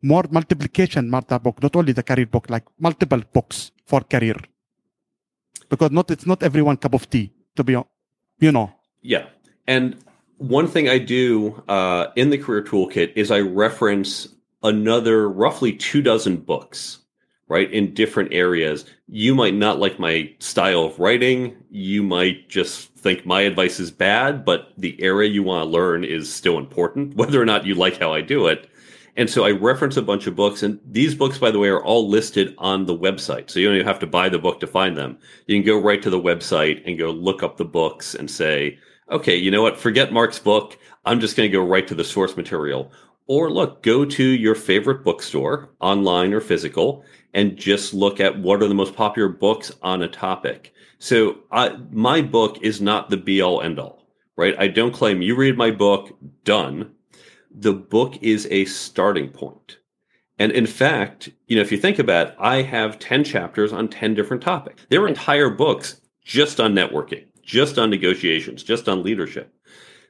[0.02, 4.36] more multiplication Martha book, not only the career book, like multiple books for career.
[5.70, 7.74] Because not it's not everyone cup of tea, to be
[8.39, 8.72] you know.
[9.02, 9.26] Yeah.
[9.68, 9.98] And
[10.38, 14.28] one thing I do uh, in the career toolkit is I reference
[14.62, 17.00] another roughly two dozen books
[17.54, 17.72] right?
[17.72, 18.84] In different areas.
[19.08, 21.56] You might not like my style of writing.
[21.70, 26.04] You might just think my advice is bad, but the area you want to learn
[26.04, 28.68] is still important, whether or not you like how I do it.
[29.16, 31.84] And so I reference a bunch of books, and these books, by the way, are
[31.84, 33.51] all listed on the website.
[33.51, 35.20] So you don't even have to buy the book to find them.
[35.45, 38.80] You can go right to the website and go look up the books and say,
[39.12, 39.78] okay, you know what?
[39.78, 40.80] Forget Mark's book.
[41.06, 42.91] I'm just going to go right to the source material.
[43.28, 48.61] Or look, go to your favorite bookstore, online or physical, and just look at what
[48.61, 50.74] are the most popular books on a topic.
[50.99, 54.55] So I, my book is not the be all end all, right?
[54.59, 56.91] I don't claim you read my book, done.
[57.51, 59.78] The book is a starting point.
[60.39, 63.88] And in fact, you know, if you think about it, I have 10 chapters on
[63.88, 64.86] 10 different topics.
[64.89, 69.53] There are entire books just on networking, just on negotiations, just on leadership.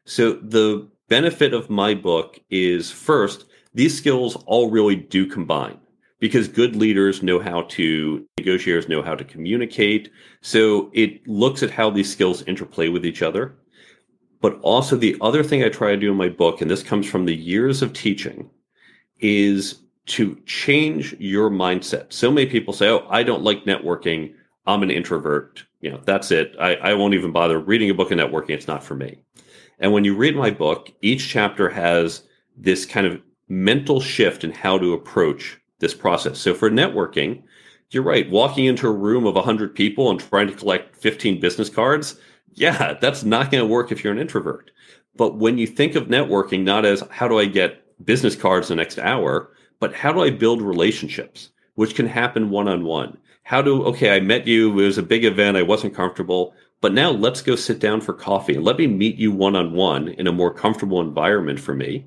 [0.05, 3.45] So the benefit of my book is first,
[3.76, 5.78] these skills all really do combine
[6.20, 10.09] because good leaders know how to negotiators know how to communicate.
[10.41, 13.55] So it looks at how these skills interplay with each other.
[14.41, 17.07] But also the other thing i try to do in my book and this comes
[17.07, 18.49] from the years of teaching
[19.20, 22.11] is to change your mindset.
[22.11, 24.34] So many people say oh i don't like networking.
[24.66, 25.64] I'm an introvert.
[25.82, 26.55] You know that's it.
[26.59, 28.55] I, I won't even bother reading a book of networking.
[28.57, 29.20] It's not for me
[29.84, 32.24] and when you read my book each chapter has
[32.58, 36.40] this kind of mental shift in how to approach this process.
[36.40, 37.44] So for networking,
[37.92, 38.30] you're right.
[38.30, 42.16] Walking into a room of 100 people and trying to collect 15 business cards,
[42.54, 44.72] yeah, that's not going to work if you're an introvert.
[45.16, 48.76] But when you think of networking, not as how do I get business cards the
[48.76, 53.18] next hour, but how do I build relationships, which can happen one on one?
[53.44, 56.94] How do, okay, I met you, it was a big event, I wasn't comfortable, but
[56.94, 60.10] now let's go sit down for coffee and let me meet you one on one
[60.10, 62.06] in a more comfortable environment for me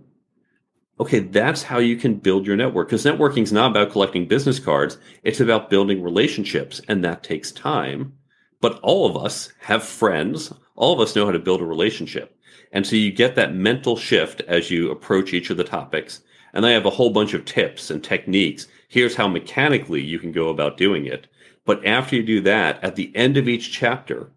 [0.99, 2.89] okay, that's how you can build your network.
[2.89, 7.53] Because networking is not about collecting business cards, it's about building relationships, and that takes
[7.53, 8.15] time.
[8.61, 12.39] But all of us have friends, all of us know how to build a relationship.
[12.73, 16.23] And so you get that mental shift as you approach each of the topics.
[16.53, 18.67] And I have a whole bunch of tips and techniques.
[18.89, 21.27] Here's how mechanically you can go about doing it.
[21.65, 24.31] But after you do that, at the end of each chapter,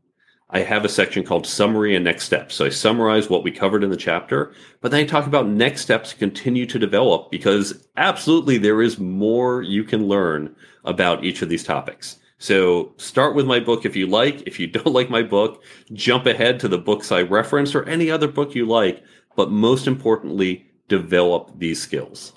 [0.52, 2.56] I have a section called summary and next steps.
[2.56, 5.82] So I summarize what we covered in the chapter, but then I talk about next
[5.82, 11.44] steps to continue to develop because absolutely there is more you can learn about each
[11.44, 12.18] of these topics.
[12.40, 14.42] So start with my book if you like.
[14.48, 18.10] If you don't like my book, jump ahead to the books I reference or any
[18.10, 19.04] other book you like.
[19.36, 22.34] But most importantly, develop these skills.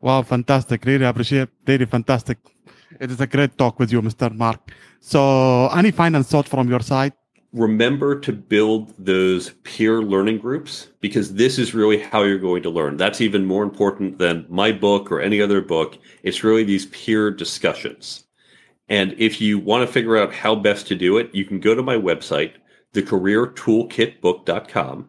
[0.00, 0.84] Wow, fantastic.
[0.84, 2.38] Really appreciate really fantastic.
[3.00, 4.34] It is a great talk with you, Mr.
[4.34, 4.72] Mark.
[5.00, 7.12] So any final thought from your side?
[7.52, 12.70] Remember to build those peer learning groups because this is really how you're going to
[12.70, 12.96] learn.
[12.96, 15.98] That's even more important than my book or any other book.
[16.22, 18.24] It's really these peer discussions.
[18.88, 21.74] And if you want to figure out how best to do it, you can go
[21.74, 22.52] to my website,
[22.94, 25.08] thecareertoolkitbook.com.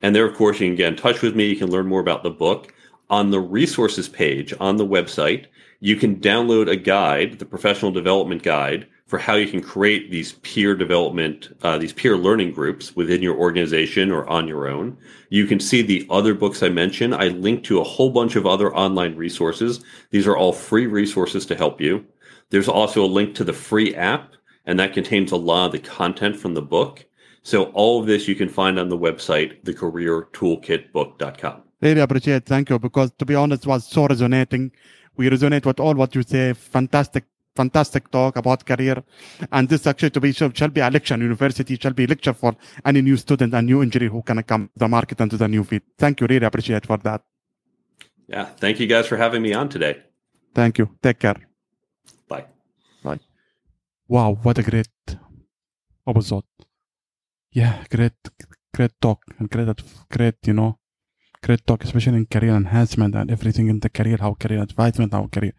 [0.00, 1.46] And there, of course, you can get in touch with me.
[1.46, 2.72] You can learn more about the book.
[3.10, 5.46] On the resources page on the website,
[5.80, 10.32] you can download a guide, the professional development guide for how you can create these
[10.42, 14.96] peer development, uh, these peer learning groups within your organization or on your own.
[15.30, 17.14] You can see the other books I mentioned.
[17.14, 19.82] I link to a whole bunch of other online resources.
[20.10, 22.04] These are all free resources to help you.
[22.50, 24.34] There's also a link to the free app,
[24.66, 27.06] and that contains a lot of the content from the book.
[27.42, 31.62] So all of this you can find on the website, thecareertoolkitbook.com.
[31.80, 32.44] Really appreciate.
[32.44, 32.78] Thank you.
[32.78, 34.70] Because to be honest, it was so resonating.
[35.16, 36.52] We resonate with all what you say.
[36.52, 37.24] Fantastic,
[37.60, 38.96] fantastic talk about career.
[39.50, 41.16] And this actually to be shall be a lecture.
[41.30, 42.52] University shall be lecture for
[42.84, 45.48] any new student and new engineer who can come to the market and to the
[45.48, 45.82] new field.
[45.98, 46.26] Thank you.
[46.32, 47.22] Really appreciate for that.
[48.34, 48.46] Yeah.
[48.62, 49.94] Thank you guys for having me on today.
[50.54, 50.86] Thank you.
[51.02, 51.40] Take care.
[52.28, 52.46] Bye.
[53.02, 53.20] Bye.
[54.08, 54.88] Wow, what a great
[56.06, 56.44] episode.
[57.52, 58.12] Yeah, great,
[58.74, 60.78] great talk and great, great, you know,
[61.42, 65.26] great talk, especially in career enhancement and everything in the career, how career advancement, how
[65.26, 65.52] career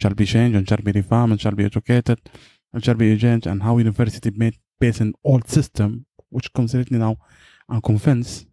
[0.00, 2.20] shall be changed and shall be reformed and shall be educated
[2.72, 7.16] and shall be changed and how university made based on old system, which completely now
[7.68, 8.46] I'm convinced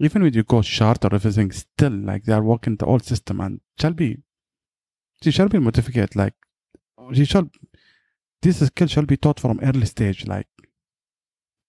[0.00, 3.40] even when you go short or everything, still like they are working the old system
[3.40, 4.18] and shall be
[5.22, 6.34] she shall be motivated like
[7.12, 7.48] she shall
[8.42, 10.48] this skill shall be taught from early stage like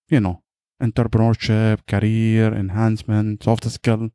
[0.10, 0.42] you know
[0.82, 4.10] entrepreneurship career enhancement soft skill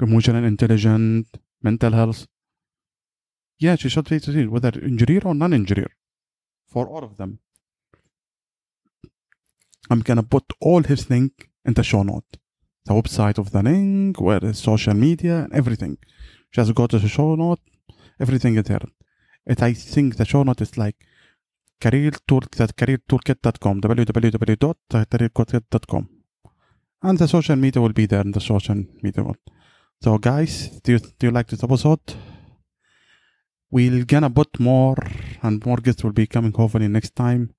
[0.00, 1.28] emotional intelligence
[1.62, 2.26] mental health.
[3.58, 5.90] Yeah she should be whether engineer or non-engineer
[6.66, 7.40] for all of them.
[9.90, 12.36] I'm gonna put all his link in the show note.
[12.86, 15.98] The website of the link where is social media and everything.
[16.52, 17.60] Just go to the show note
[18.18, 18.86] everything is there.
[19.46, 20.96] It i think the show note is like
[21.80, 26.08] careertoolkit.com www.careertoolkit.com
[27.02, 29.38] and the social media will be there in the social media world.
[30.02, 32.00] so guys do you, do you like this episode?
[33.70, 34.96] We're gonna put more
[35.42, 37.54] and more guests will be coming hopefully next time.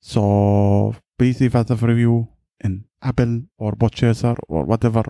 [0.00, 2.28] So please leave us a review
[2.60, 5.04] in apple or podchaser or whatever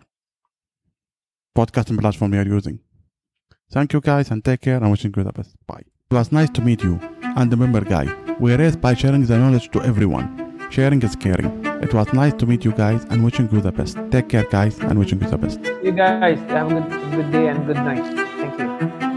[1.57, 2.80] podcasting platform you're using.
[3.70, 5.57] Thank you guys and take care and wishing you the best.
[5.66, 5.84] Bye.
[6.11, 7.01] It was nice to meet you.
[7.22, 10.26] And remember guy we raise by sharing the knowledge to everyone.
[10.70, 11.64] Sharing is caring.
[11.82, 13.99] It was nice to meet you guys and wishing you the best.
[14.11, 15.61] Take care, guys, and wishing you the best.
[15.82, 18.05] You guys have a good, good day and good night.
[18.39, 19.07] Thank you.